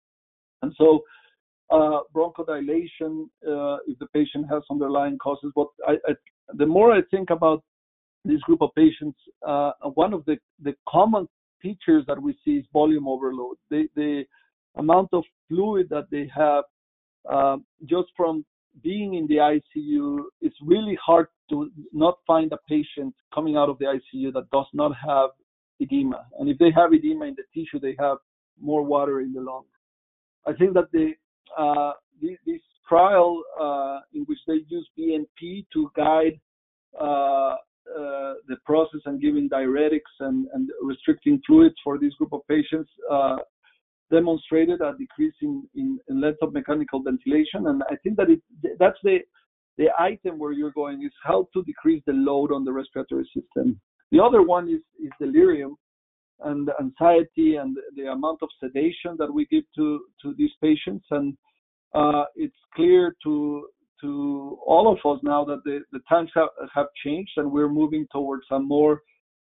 [0.62, 1.02] And so
[1.70, 6.14] uh, bronchodilation, uh, if the patient has underlying causes, what I, I,
[6.54, 7.62] the more I think about
[8.24, 11.28] this group of patients, uh, one of the, the common
[11.60, 13.56] features that we see is volume overload.
[13.70, 14.24] The, the
[14.76, 16.64] amount of fluid that they have
[17.30, 18.44] uh, just from
[18.82, 23.78] being in the ICU, it's really hard to not find a patient coming out of
[23.78, 25.30] the ICU that does not have
[25.80, 26.26] edema.
[26.38, 28.18] And if they have edema in the tissue, they have
[28.60, 29.66] more water in the lungs.
[30.46, 31.12] I think that the
[31.56, 36.40] uh, this, trial uh, in which they use BNP to guide
[36.98, 42.40] uh, uh, the process and giving diuretics and, and, restricting fluids for this group of
[42.48, 43.36] patients uh,
[44.10, 47.66] demonstrated a decrease in, in, in, length of mechanical ventilation.
[47.66, 48.40] And I think that it,
[48.78, 49.18] that's the,
[49.78, 53.80] the item where you're going is how to decrease the load on the respiratory system.
[54.12, 55.76] The other one is, is delirium
[56.40, 61.04] and anxiety and the amount of sedation that we give to, to these patients.
[61.10, 61.36] And
[61.94, 63.68] uh, it's clear to
[64.00, 68.06] to all of us now that the, the times have, have changed and we're moving
[68.12, 69.02] towards a more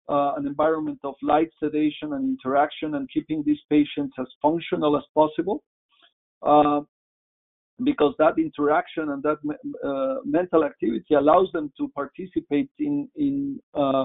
[0.09, 5.05] uh, an environment of light sedation and interaction and keeping these patients as functional as
[5.15, 5.63] possible.
[6.43, 6.81] Uh,
[7.85, 9.39] because that interaction and that
[9.85, 14.05] uh, mental activity allows them to participate in in uh,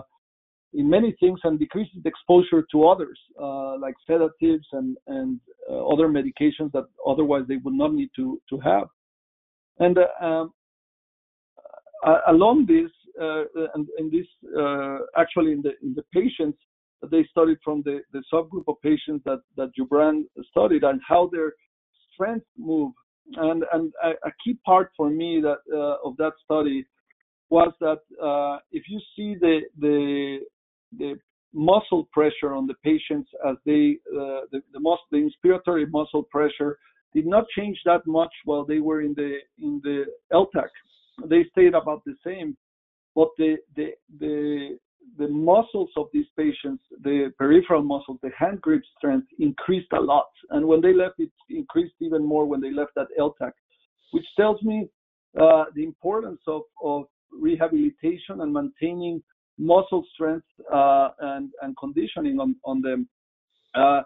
[0.78, 6.07] in many things and decreases exposure to others, uh, like sedatives and and uh, other
[6.07, 8.88] medications that otherwise they would not need to to have.
[9.80, 10.53] And uh, um,
[12.05, 14.28] uh, along this, uh, and in this,
[15.17, 16.59] actually in the in the patients
[17.11, 21.53] they studied from the, the subgroup of patients that that Jubran studied and how their
[22.13, 22.93] strength move.
[23.36, 25.61] And and a, a key part for me that
[26.05, 26.86] of that study
[27.49, 30.39] was that uh, if you see the the
[30.97, 31.15] the
[31.53, 36.77] muscle pressure on the patients as they uh, the the, mus- the inspiratory muscle pressure
[37.13, 40.69] did not change that much while they were in the in the LTAC.
[41.25, 42.55] They stayed about the same,
[43.15, 44.77] but the the the
[45.17, 50.27] the muscles of these patients, the peripheral muscles, the hand grip strength increased a lot.
[50.49, 53.51] And when they left, it increased even more when they left that LTAC,
[54.11, 54.89] which tells me
[55.39, 59.23] uh, the importance of, of rehabilitation and maintaining
[59.58, 63.08] muscle strength uh, and, and conditioning on, on them.
[63.76, 64.01] Uh,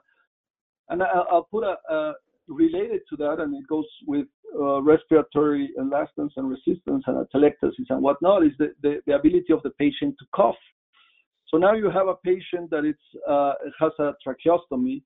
[0.89, 2.13] and I, will put a, a,
[2.47, 4.27] related to that, and it goes with
[4.59, 9.63] uh, respiratory elastance and resistance and atelectasis and whatnot, is the, the, the, ability of
[9.63, 10.55] the patient to cough.
[11.47, 15.03] So now you have a patient that it's, uh, has a tracheostomy,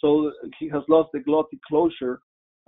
[0.00, 2.20] so he has lost the glottic closure.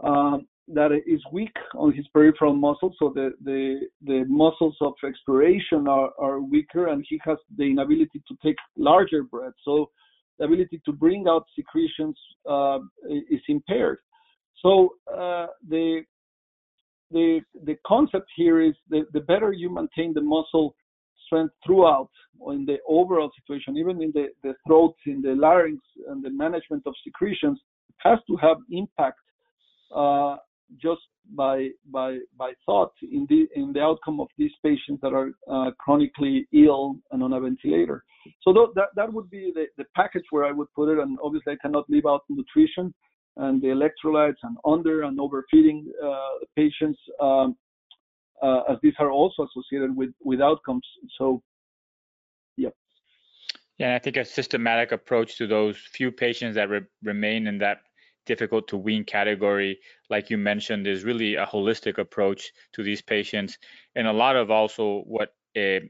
[0.03, 5.89] Um, that is weak on his peripheral muscles, so the, the, the muscles of expiration
[5.89, 9.57] are, are weaker, and he has the inability to take larger breaths.
[9.65, 9.91] So
[10.39, 12.17] the ability to bring out secretions
[12.49, 13.99] uh, is impaired.
[14.63, 16.03] So uh, the
[17.11, 20.75] the the concept here is the, the better you maintain the muscle
[21.25, 22.11] strength throughout
[22.53, 26.83] in the overall situation, even in the, the throat, in the larynx, and the management
[26.87, 27.59] of secretions,
[27.89, 29.19] it has to have impact
[29.95, 30.37] uh,
[30.81, 31.01] just
[31.35, 35.71] by by by thought in the in the outcome of these patients that are uh,
[35.79, 38.05] chronically ill and on a ventilator.
[38.43, 41.19] So th- that that would be the, the package where I would put it, and
[41.23, 42.95] obviously I cannot leave out nutrition
[43.39, 47.57] and the electrolytes and under and overfeeding uh, patients, um,
[48.43, 50.87] uh, as these are also associated with with outcomes.
[51.17, 51.43] So,
[52.57, 52.71] yeah.
[53.79, 57.79] Yeah, I think a systematic approach to those few patients that re- remain in that
[58.29, 63.59] difficult to wean category, like you mentioned, is really a holistic approach to these patients.
[63.97, 65.81] And a lot of also what uh,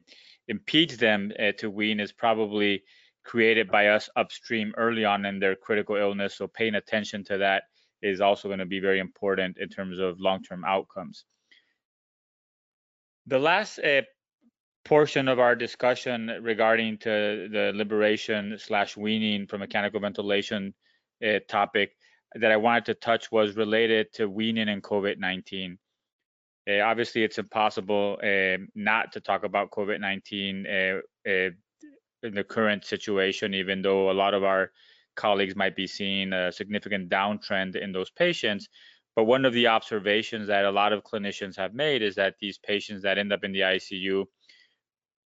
[0.47, 2.85] impedes them uh, to wean is probably
[3.25, 6.37] created by us upstream early on in their critical illness.
[6.37, 7.65] So paying attention to that
[8.01, 11.25] is also going to be very important in terms of long-term outcomes.
[13.27, 14.03] The last uh,
[14.85, 20.73] portion of our discussion regarding to the liberation slash weaning from mechanical ventilation
[21.23, 21.91] uh, topic
[22.35, 25.79] that I wanted to touch was related to weaning and COVID-19.
[26.69, 31.51] Uh, obviously, it's impossible uh, not to talk about COVID-19 uh, uh,
[32.23, 34.71] in the current situation, even though a lot of our
[35.17, 38.69] colleagues might be seeing a significant downtrend in those patients.
[39.17, 42.59] But one of the observations that a lot of clinicians have made is that these
[42.59, 44.27] patients that end up in the ICU,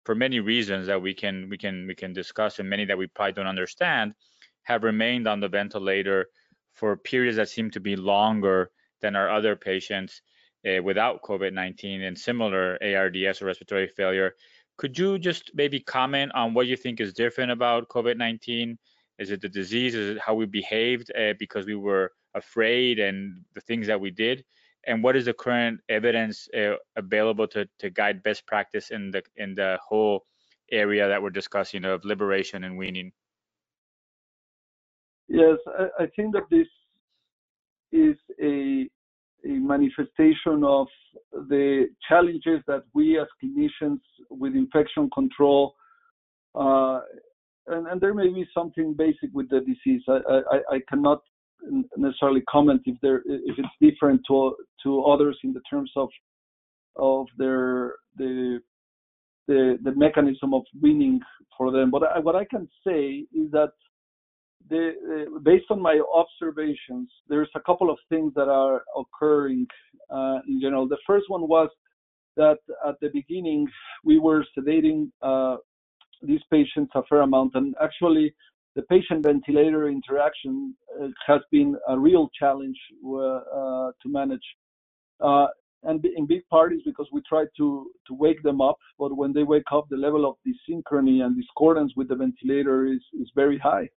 [0.05, 3.07] for many reasons that we can we can we can discuss, and many that we
[3.07, 4.13] probably don't understand,
[4.65, 6.27] have remained on the ventilator
[6.79, 8.71] for periods that seem to be longer
[9.01, 10.23] than our other patients
[10.67, 14.35] uh, without COVID-19 and similar ARDS or respiratory failure.
[14.77, 18.77] Could you just maybe comment on what you think is different about COVID-19?
[19.19, 19.97] Is it the disease?
[19.97, 24.11] Is it how we behaved uh, because we were afraid and the things that we
[24.13, 24.45] did?
[24.87, 29.23] And what is the current evidence uh, available to, to guide best practice in the
[29.37, 30.25] in the whole
[30.71, 33.13] area that we're discussing of liberation and weaning?
[35.29, 36.67] Yes, I, I think that this
[37.93, 38.89] is a
[39.45, 40.89] a manifestation of
[41.33, 44.01] the challenges that we as clinicians
[44.31, 45.77] with infection control,
[46.57, 47.01] uh,
[47.69, 50.03] and, and, there may be something basic with the disease.
[50.09, 51.23] I, I, I, cannot
[51.97, 56.09] necessarily comment if there if it's different to to others in the terms of
[56.97, 58.61] of their the
[59.47, 61.21] the, the mechanism of weaning
[61.57, 61.91] for them.
[61.91, 63.73] But I, what I can say is that
[64.69, 69.67] the, uh, based on my observations, there's a couple of things that are occurring
[70.11, 70.89] uh, in general.
[70.89, 71.69] The first one was
[72.37, 73.67] that at the beginning
[74.05, 75.57] we were sedating uh,
[76.23, 78.35] these patients a fair amount, and actually
[78.77, 84.47] the patient ventilator interaction uh, has been a real challenge uh, to manage.
[85.21, 85.47] Uh,
[85.85, 89.33] and in big part is because we try to to wake them up, but when
[89.33, 93.59] they wake up, the level of desynchrony and discordance with the ventilator is is very
[93.59, 93.89] high.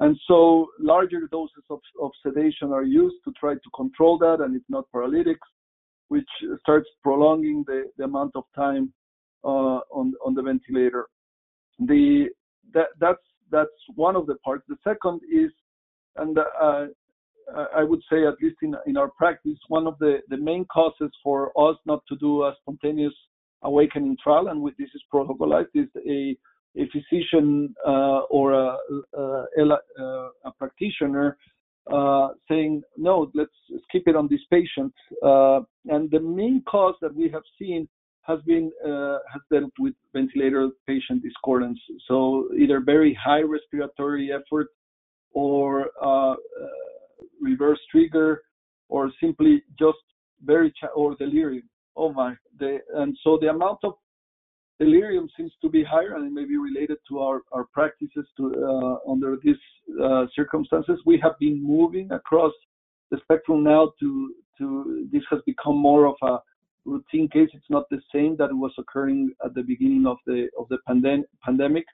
[0.00, 4.54] And so larger doses of, of sedation are used to try to control that, and
[4.54, 5.48] if not paralytics,
[6.08, 6.28] which
[6.60, 8.92] starts prolonging the, the amount of time
[9.44, 11.06] uh, on on the ventilator.
[11.80, 12.28] The
[12.74, 14.64] that that's that's one of the parts.
[14.68, 15.50] The second is,
[16.16, 16.86] and uh,
[17.74, 21.10] I would say at least in in our practice, one of the the main causes
[21.22, 23.14] for us not to do a spontaneous
[23.62, 26.36] awakening trial, and with this is protocolized, is a
[26.78, 28.76] a physician uh, or a,
[29.16, 29.44] a,
[30.44, 31.36] a practitioner
[31.92, 33.50] uh, saying, no, let's
[33.90, 34.92] keep it on this patient.
[35.24, 37.88] Uh, and the main cause that we have seen
[38.22, 41.80] has been uh, has dealt with ventilator patient discordance.
[42.06, 44.68] So either very high respiratory effort
[45.32, 46.36] or uh, uh,
[47.40, 48.42] reverse trigger
[48.90, 49.98] or simply just
[50.44, 51.68] very cha- or delirium.
[51.96, 52.34] Oh my!
[52.58, 53.94] The, and so the amount of
[55.48, 59.10] seems to be higher and it may be related to our, our practices to, uh,
[59.10, 59.56] under these
[60.02, 60.98] uh, circumstances.
[61.06, 62.52] We have been moving across
[63.10, 66.38] the spectrum now to, to this has become more of a
[66.84, 67.48] routine case.
[67.52, 71.24] It's not the same that was occurring at the beginning of the of the pandem-
[71.44, 71.84] pandemic.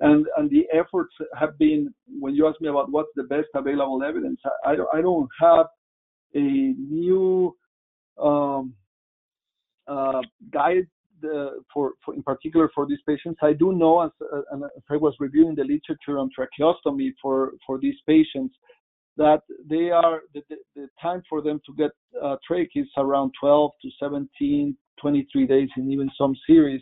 [0.00, 4.02] And and the efforts have been when you ask me about what's the best available
[4.02, 5.66] evidence, I, I don't I don't have
[6.34, 7.56] a new
[8.22, 8.74] um,
[9.86, 10.20] uh,
[10.52, 10.86] guide
[11.72, 13.38] for, for, in particular for these patients.
[13.42, 14.10] I do know, as,
[14.54, 14.60] as
[14.90, 18.54] I was reviewing the literature on tracheostomy for, for these patients,
[19.16, 21.90] that they are the, the, the time for them to get
[22.22, 26.80] uh, trach is around 12 to 17, 23 days in even some series.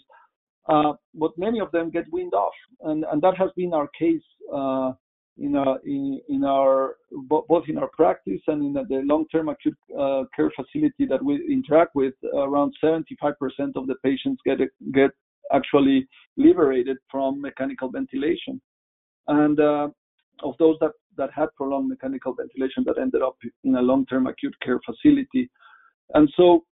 [0.68, 4.22] Uh, but many of them get weaned off, and, and that has been our case
[4.52, 4.92] uh,
[5.38, 10.24] in, our, in, in our both in our practice and in the long-term acute uh,
[10.34, 12.14] care facility that we interact with.
[12.34, 13.10] Around 75%
[13.76, 14.58] of the patients get
[14.92, 15.10] get
[15.52, 18.60] actually liberated from mechanical ventilation,
[19.28, 19.88] and uh,
[20.42, 24.54] of those that that had prolonged mechanical ventilation that ended up in a long-term acute
[24.62, 25.50] care facility.
[26.14, 26.64] And so,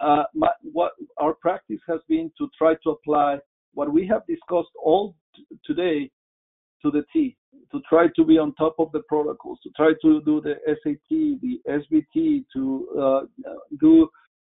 [0.00, 3.38] uh, my, what our practice has been to try to apply
[3.74, 6.10] what we have discussed all t- today
[6.82, 7.36] to the T,
[7.72, 11.08] to try to be on top of the protocols, to try to do the SAT,
[11.10, 13.20] the SBT, to uh,
[13.80, 14.08] do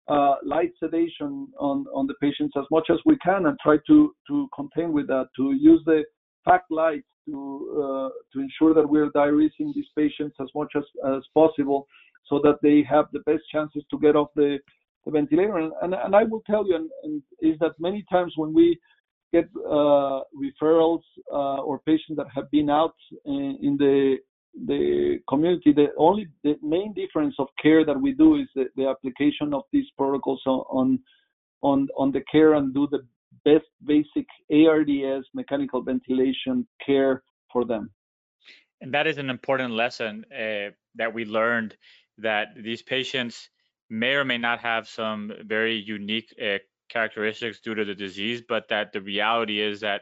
[0.08, 4.14] uh, light sedation on, on the patients as much as we can and try to,
[4.28, 6.04] to contain with that, to use the
[6.46, 11.22] FACTT Lites to, uh, to ensure that we're diuresing these patients as much as, as
[11.34, 11.88] possible
[12.28, 14.58] so that they have the best chances to get off the,
[15.06, 15.58] the ventilator.
[15.58, 18.80] And, and, and I will tell you, and, and is that many times when we
[19.32, 21.02] get uh, referrals
[21.32, 24.18] uh, or patients that have been out in, in, the
[24.68, 25.72] the community.
[25.74, 29.64] The only the main difference of care that we do is the, the application of
[29.72, 31.00] these protocols on
[31.62, 33.02] on on the care and do the
[33.46, 37.90] best basic ARDS mechanical ventilation care for them.
[38.82, 41.76] And that is an important lesson uh, that we learned
[42.18, 43.50] that these patients
[43.90, 46.58] may or may not have some very unique uh,
[46.92, 50.02] characteristics due to the disease, but that the reality is that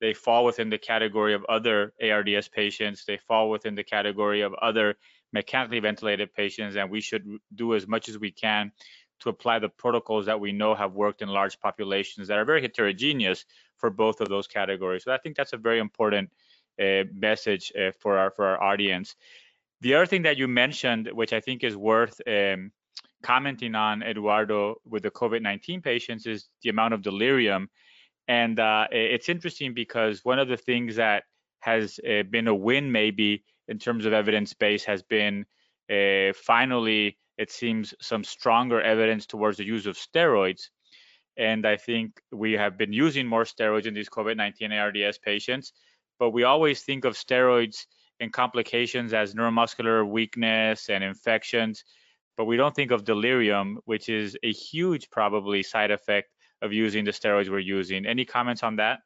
[0.00, 3.04] they fall within the category of other ARDS patients.
[3.04, 4.96] They fall within the category of other
[5.32, 7.24] mechanically ventilated patients, and we should
[7.54, 8.72] do as much as we can
[9.20, 12.62] to apply the protocols that we know have worked in large populations that are very
[12.62, 13.44] heterogeneous
[13.76, 15.04] for both of those categories.
[15.04, 16.30] So I think that's a very important
[16.80, 19.16] uh, message uh, for our for our audience.
[19.80, 22.72] The other thing that you mentioned, which I think is worth um,
[23.22, 27.68] commenting on Eduardo with the COVID-19 patients is the amount of delirium,
[28.28, 31.24] and uh, it's interesting because one of the things that
[31.60, 35.44] has uh, been a win maybe in terms of evidence base has been
[35.90, 40.68] uh, finally it seems some stronger evidence towards the use of steroids.
[41.36, 45.72] And I think we have been using more steroids in these COVID-19 ARDS patients,
[46.18, 47.86] but we always think of steroids
[48.18, 51.84] and complications as neuromuscular weakness and infections
[52.38, 56.28] but we don't think of delirium, which is a huge probably side effect
[56.62, 58.06] of using the steroids we're using.
[58.06, 59.00] Any comments on that?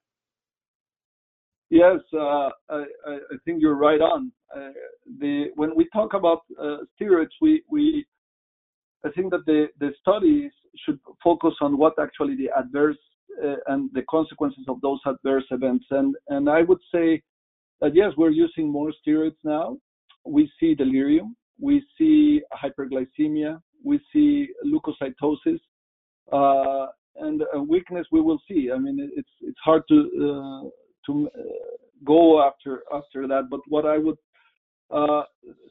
[1.71, 4.31] Yes, uh, I, I, think you're right on.
[4.55, 4.69] Uh,
[5.19, 8.05] the when we talk about uh, steroids, we we
[9.07, 10.53] I think that the the studies
[10.85, 12.99] should focus on what actually the adverse
[13.43, 15.87] uh, and the consequences of those adverse events.
[15.91, 17.23] And and I would say
[17.81, 19.79] that yes, we're using more steroids now.
[20.27, 25.61] We see delirium, we see hyperglycemia, we see leukocytosis,
[26.33, 26.87] uh,
[27.17, 28.71] and weakness we will see.
[28.75, 29.97] I mean, it's it's hard to
[30.27, 30.69] uh,
[31.07, 31.43] to uh,
[32.05, 33.45] go after after that.
[33.49, 34.19] But what I would
[34.91, 35.23] uh,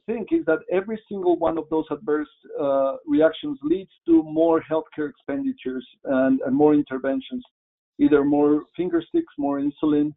[0.06, 5.10] think is that every single one of those adverse uh, reactions leads to more healthcare
[5.10, 7.44] expenditures and, and, more interventions,
[8.00, 10.12] either more finger sticks, more insulin,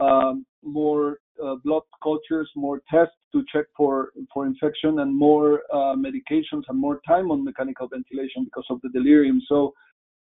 [0.00, 5.94] um, more uh, blood cultures, more tests to check for, for infection, and more uh,
[5.94, 9.40] medications and more time on mechanical ventilation because of the delirium.
[9.48, 9.74] So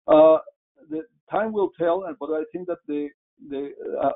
[0.07, 0.39] uh,
[0.91, 3.09] the time will tell, but I think that the,
[3.49, 3.71] the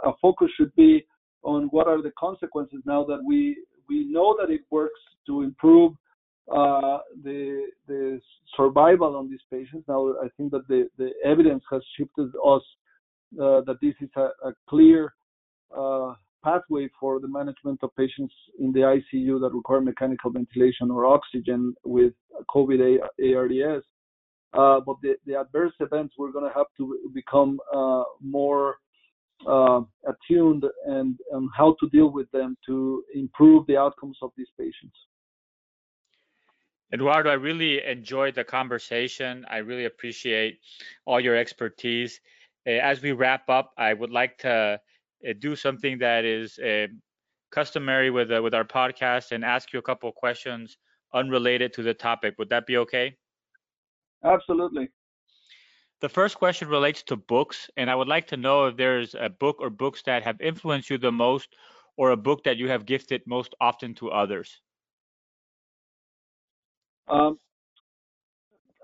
[0.04, 1.04] a focus should be
[1.42, 3.56] on what are the consequences now that we
[3.88, 5.92] we know that it works to improve
[6.52, 8.20] uh, the the
[8.56, 9.84] survival on these patients.
[9.88, 12.62] Now I think that the the evidence has shifted us
[13.40, 15.14] uh, that this is a, a clear
[16.44, 21.74] pathway for the management of patients in the ICU that require mechanical ventilation or oxygen
[21.84, 22.12] with
[22.48, 22.98] COVID
[23.36, 23.84] ARDS.
[24.54, 28.76] Uh, but the, the adverse events, we're going to have to become uh, more
[29.46, 34.48] uh, attuned and, and how to deal with them to improve the outcomes of these
[34.58, 34.96] patients.
[36.92, 39.44] Eduardo, I really enjoyed the conversation.
[39.50, 40.60] I really appreciate
[41.04, 42.18] all your expertise.
[42.66, 44.76] Uh, as we wrap up, I would like to uh,
[45.40, 46.86] do something that is uh,
[47.50, 50.76] customary with uh, with our podcast and ask you a couple of questions
[51.14, 52.34] unrelated to the topic.
[52.38, 53.16] Would that be okay?
[54.24, 54.88] Absolutely.
[56.00, 59.28] The first question relates to books, and I would like to know if there's a
[59.28, 61.56] book or books that have influenced you the most,
[61.96, 64.60] or a book that you have gifted most often to others.
[67.08, 67.40] Um,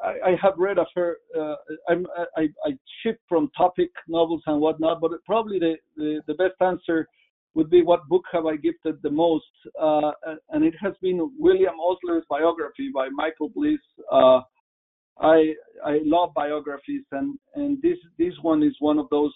[0.04, 1.16] I, I, have read a fair.
[1.38, 1.54] Uh,
[1.88, 2.70] I, I
[3.02, 7.08] shift from topic novels and whatnot, but probably the, the, the, best answer
[7.54, 9.44] would be what book have I gifted the most,
[9.80, 10.10] uh,
[10.50, 13.78] and it has been William Osler's biography by Michael Bliss.
[14.12, 14.40] Uh,
[15.20, 19.32] I I love biographies, and and this this one is one of those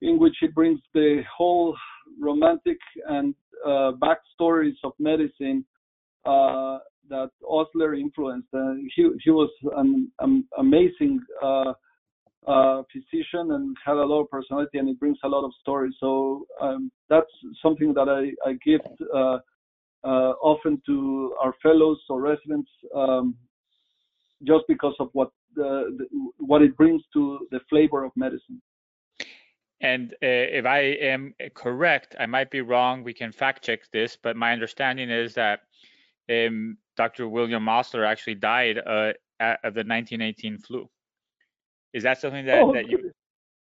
[0.00, 1.76] in which it brings the whole
[2.20, 5.64] romantic and uh, backstories of medicine
[6.26, 6.78] uh,
[7.08, 8.48] that Osler influenced.
[8.54, 10.10] Uh, he he was an,
[10.58, 11.72] amazing uh,
[12.46, 15.94] uh, physician and had a lot of personality, and it brings a lot of stories.
[16.00, 17.30] So um, that's
[17.62, 18.80] something that I I give
[19.14, 19.38] uh,
[20.42, 22.70] often to our fellows or residents.
[22.94, 23.36] Um,
[24.44, 26.06] just because of what the, the,
[26.38, 28.60] what it brings to the flavor of medicine.
[29.80, 30.16] And uh,
[30.60, 33.02] if I am correct, I might be wrong.
[33.02, 35.62] We can fact check this, but my understanding is that
[36.32, 37.28] um, Dr.
[37.28, 40.88] William Osler actually died uh, of the 1918 flu.
[41.92, 43.12] Is that something that, oh, that you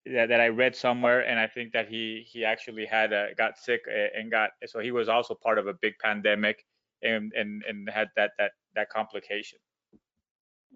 [0.06, 1.26] that, that I read somewhere?
[1.26, 3.82] And I think that he he actually had uh, got sick
[4.16, 6.64] and got so he was also part of a big pandemic
[7.02, 9.58] and and and had that that that complication.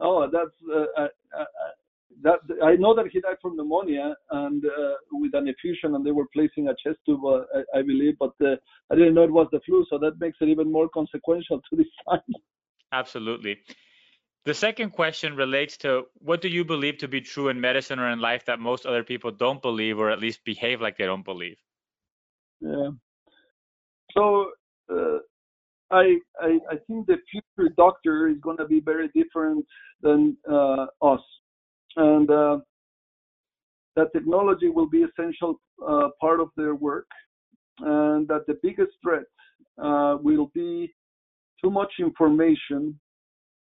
[0.01, 1.45] Oh, that's uh, uh, uh,
[2.23, 2.41] that.
[2.63, 6.27] I know that he died from pneumonia and uh, with an effusion, and they were
[6.33, 8.17] placing a chest tube, uh, I, I, believe.
[8.19, 8.57] But uh,
[8.91, 11.77] I didn't know it was the flu, so that makes it even more consequential to
[11.77, 12.21] this time.
[12.93, 13.59] Absolutely.
[14.45, 18.09] The second question relates to what do you believe to be true in medicine or
[18.11, 21.25] in life that most other people don't believe, or at least behave like they don't
[21.25, 21.59] believe?
[22.61, 22.91] Yeah.
[24.17, 24.51] So
[25.91, 29.67] I, I, I think the future doctor is going to be very different
[30.03, 31.21] than uh, us,
[31.97, 32.59] and uh,
[33.97, 37.07] that technology will be essential uh, part of their work,
[37.81, 39.25] and that the biggest threat
[39.83, 40.93] uh, will be
[41.63, 42.99] too much information,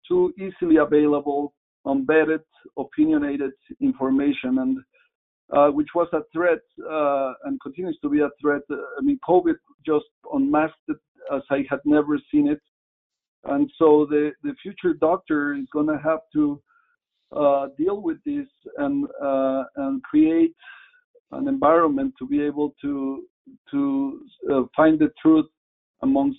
[0.06, 1.54] too easily available,
[1.88, 2.40] embedded,
[2.78, 4.78] opinionated information, and
[5.52, 8.62] uh, which was a threat uh, and continues to be a threat.
[8.70, 9.54] I mean, COVID
[9.84, 10.96] just unmasked it
[11.34, 12.60] as I had never seen it.
[13.44, 16.62] And so the, the future doctor is going to have to
[17.34, 18.46] uh, deal with this
[18.78, 20.54] and uh, and create
[21.32, 23.24] an environment to be able to
[23.70, 24.20] to
[24.52, 25.46] uh, find the truth
[26.02, 26.38] amongst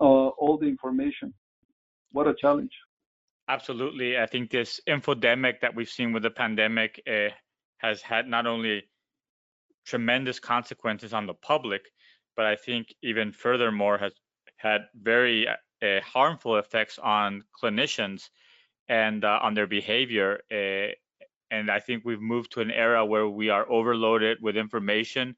[0.00, 1.32] uh, all the information.
[2.12, 2.72] What a challenge!
[3.48, 7.28] Absolutely, I think this infodemic that we've seen with the pandemic uh,
[7.78, 8.82] has had not only
[9.84, 11.82] tremendous consequences on the public,
[12.36, 14.12] but I think even furthermore has
[14.56, 18.28] had very uh, harmful effects on clinicians
[18.88, 20.40] and uh, on their behavior.
[20.50, 20.94] Uh,
[21.50, 25.36] and I think we've moved to an era where we are overloaded with information.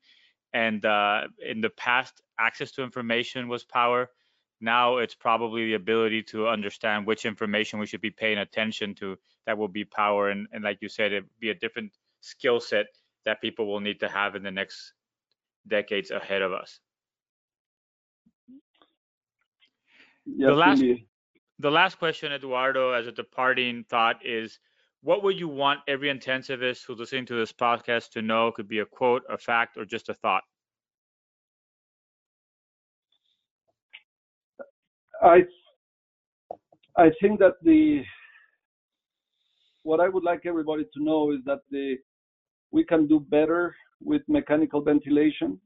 [0.52, 4.10] And uh, in the past, access to information was power.
[4.60, 9.18] Now it's probably the ability to understand which information we should be paying attention to
[9.46, 10.30] that will be power.
[10.30, 12.86] And, and like you said, it be a different skill set
[13.24, 14.92] that people will need to have in the next
[15.66, 16.78] decades ahead of us.
[20.26, 21.06] Yes, the last indeed.
[21.58, 24.58] The last question, Eduardo, as a departing thought is
[25.02, 28.50] what would you want every intensivist who's listening to this podcast to know?
[28.50, 30.42] Could be a quote, a fact, or just a thought.
[35.22, 35.44] I
[36.96, 38.02] I think that the
[39.82, 41.96] what I would like everybody to know is that the
[42.70, 45.60] we can do better with mechanical ventilation.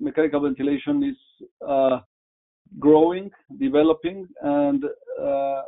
[0.00, 2.00] Mechanical ventilation is uh,
[2.78, 4.84] growing, developing, and
[5.20, 5.62] uh,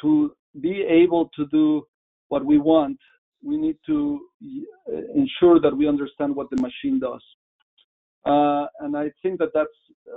[0.00, 1.86] to be able to do
[2.28, 2.98] what we want,
[3.42, 4.20] we need to
[4.88, 7.22] uh, ensure that we understand what the machine does.
[8.24, 9.68] Uh, and I think that that's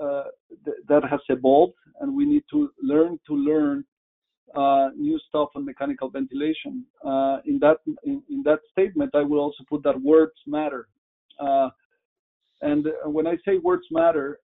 [0.02, 0.24] uh,
[0.66, 3.86] th- that has evolved, and we need to learn to learn
[4.56, 6.86] uh, new stuff on mechanical ventilation.
[7.06, 10.88] Uh, in that in, in, that statement, I will also put that words matter.
[11.40, 11.70] Uh,
[12.62, 14.40] and when I say words matter,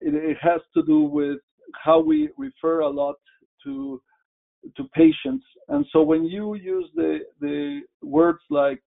[0.00, 1.38] it, it has to do with
[1.84, 3.16] how we refer a lot
[3.64, 4.00] to
[4.76, 5.44] to patients.
[5.68, 8.82] And so when you use the the words like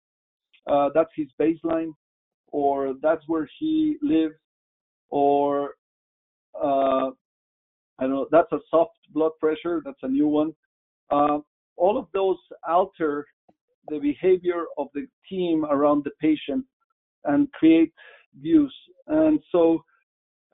[0.66, 1.92] uh, that's his baseline,
[2.48, 4.34] or that's where he lives,
[5.10, 5.74] or
[6.54, 7.10] uh,
[7.98, 9.82] I know, that's a soft blood pressure.
[9.84, 10.52] That's a new one.
[11.10, 11.38] Uh,
[11.76, 12.38] all of those
[12.68, 13.26] alter
[13.88, 16.64] the behavior of the team around the patient
[17.24, 17.92] and create
[18.40, 18.74] views.
[19.08, 19.82] And so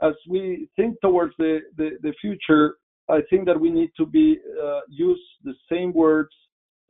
[0.03, 2.77] as we think towards the, the, the future,
[3.09, 6.31] I think that we need to be uh, use the same words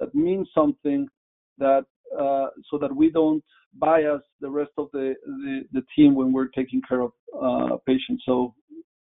[0.01, 1.09] that mean something
[1.59, 1.85] that
[2.19, 3.43] uh, so that we don't
[3.75, 8.23] bias the rest of the, the, the team when we're taking care of uh, patients.
[8.25, 8.55] So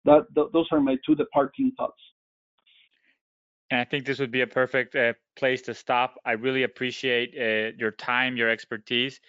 [0.05, 2.01] that th- those are my two departing thoughts.
[3.69, 6.19] And I think this would be a perfect uh, place to stop.
[6.25, 9.21] I really appreciate uh, your time, your expertise,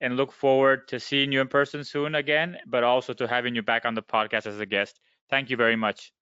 [0.00, 3.62] and look forward to seeing you in person soon again, but also to having you
[3.62, 5.00] back on the podcast as a guest.
[5.30, 6.12] Thank you very much.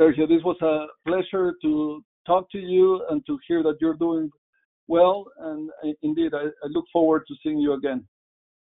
[0.00, 4.30] Sergio, this was a pleasure to talk to you and to hear that you're doing
[4.88, 5.26] well.
[5.38, 5.70] And
[6.02, 8.04] indeed, I, I look forward to seeing you again.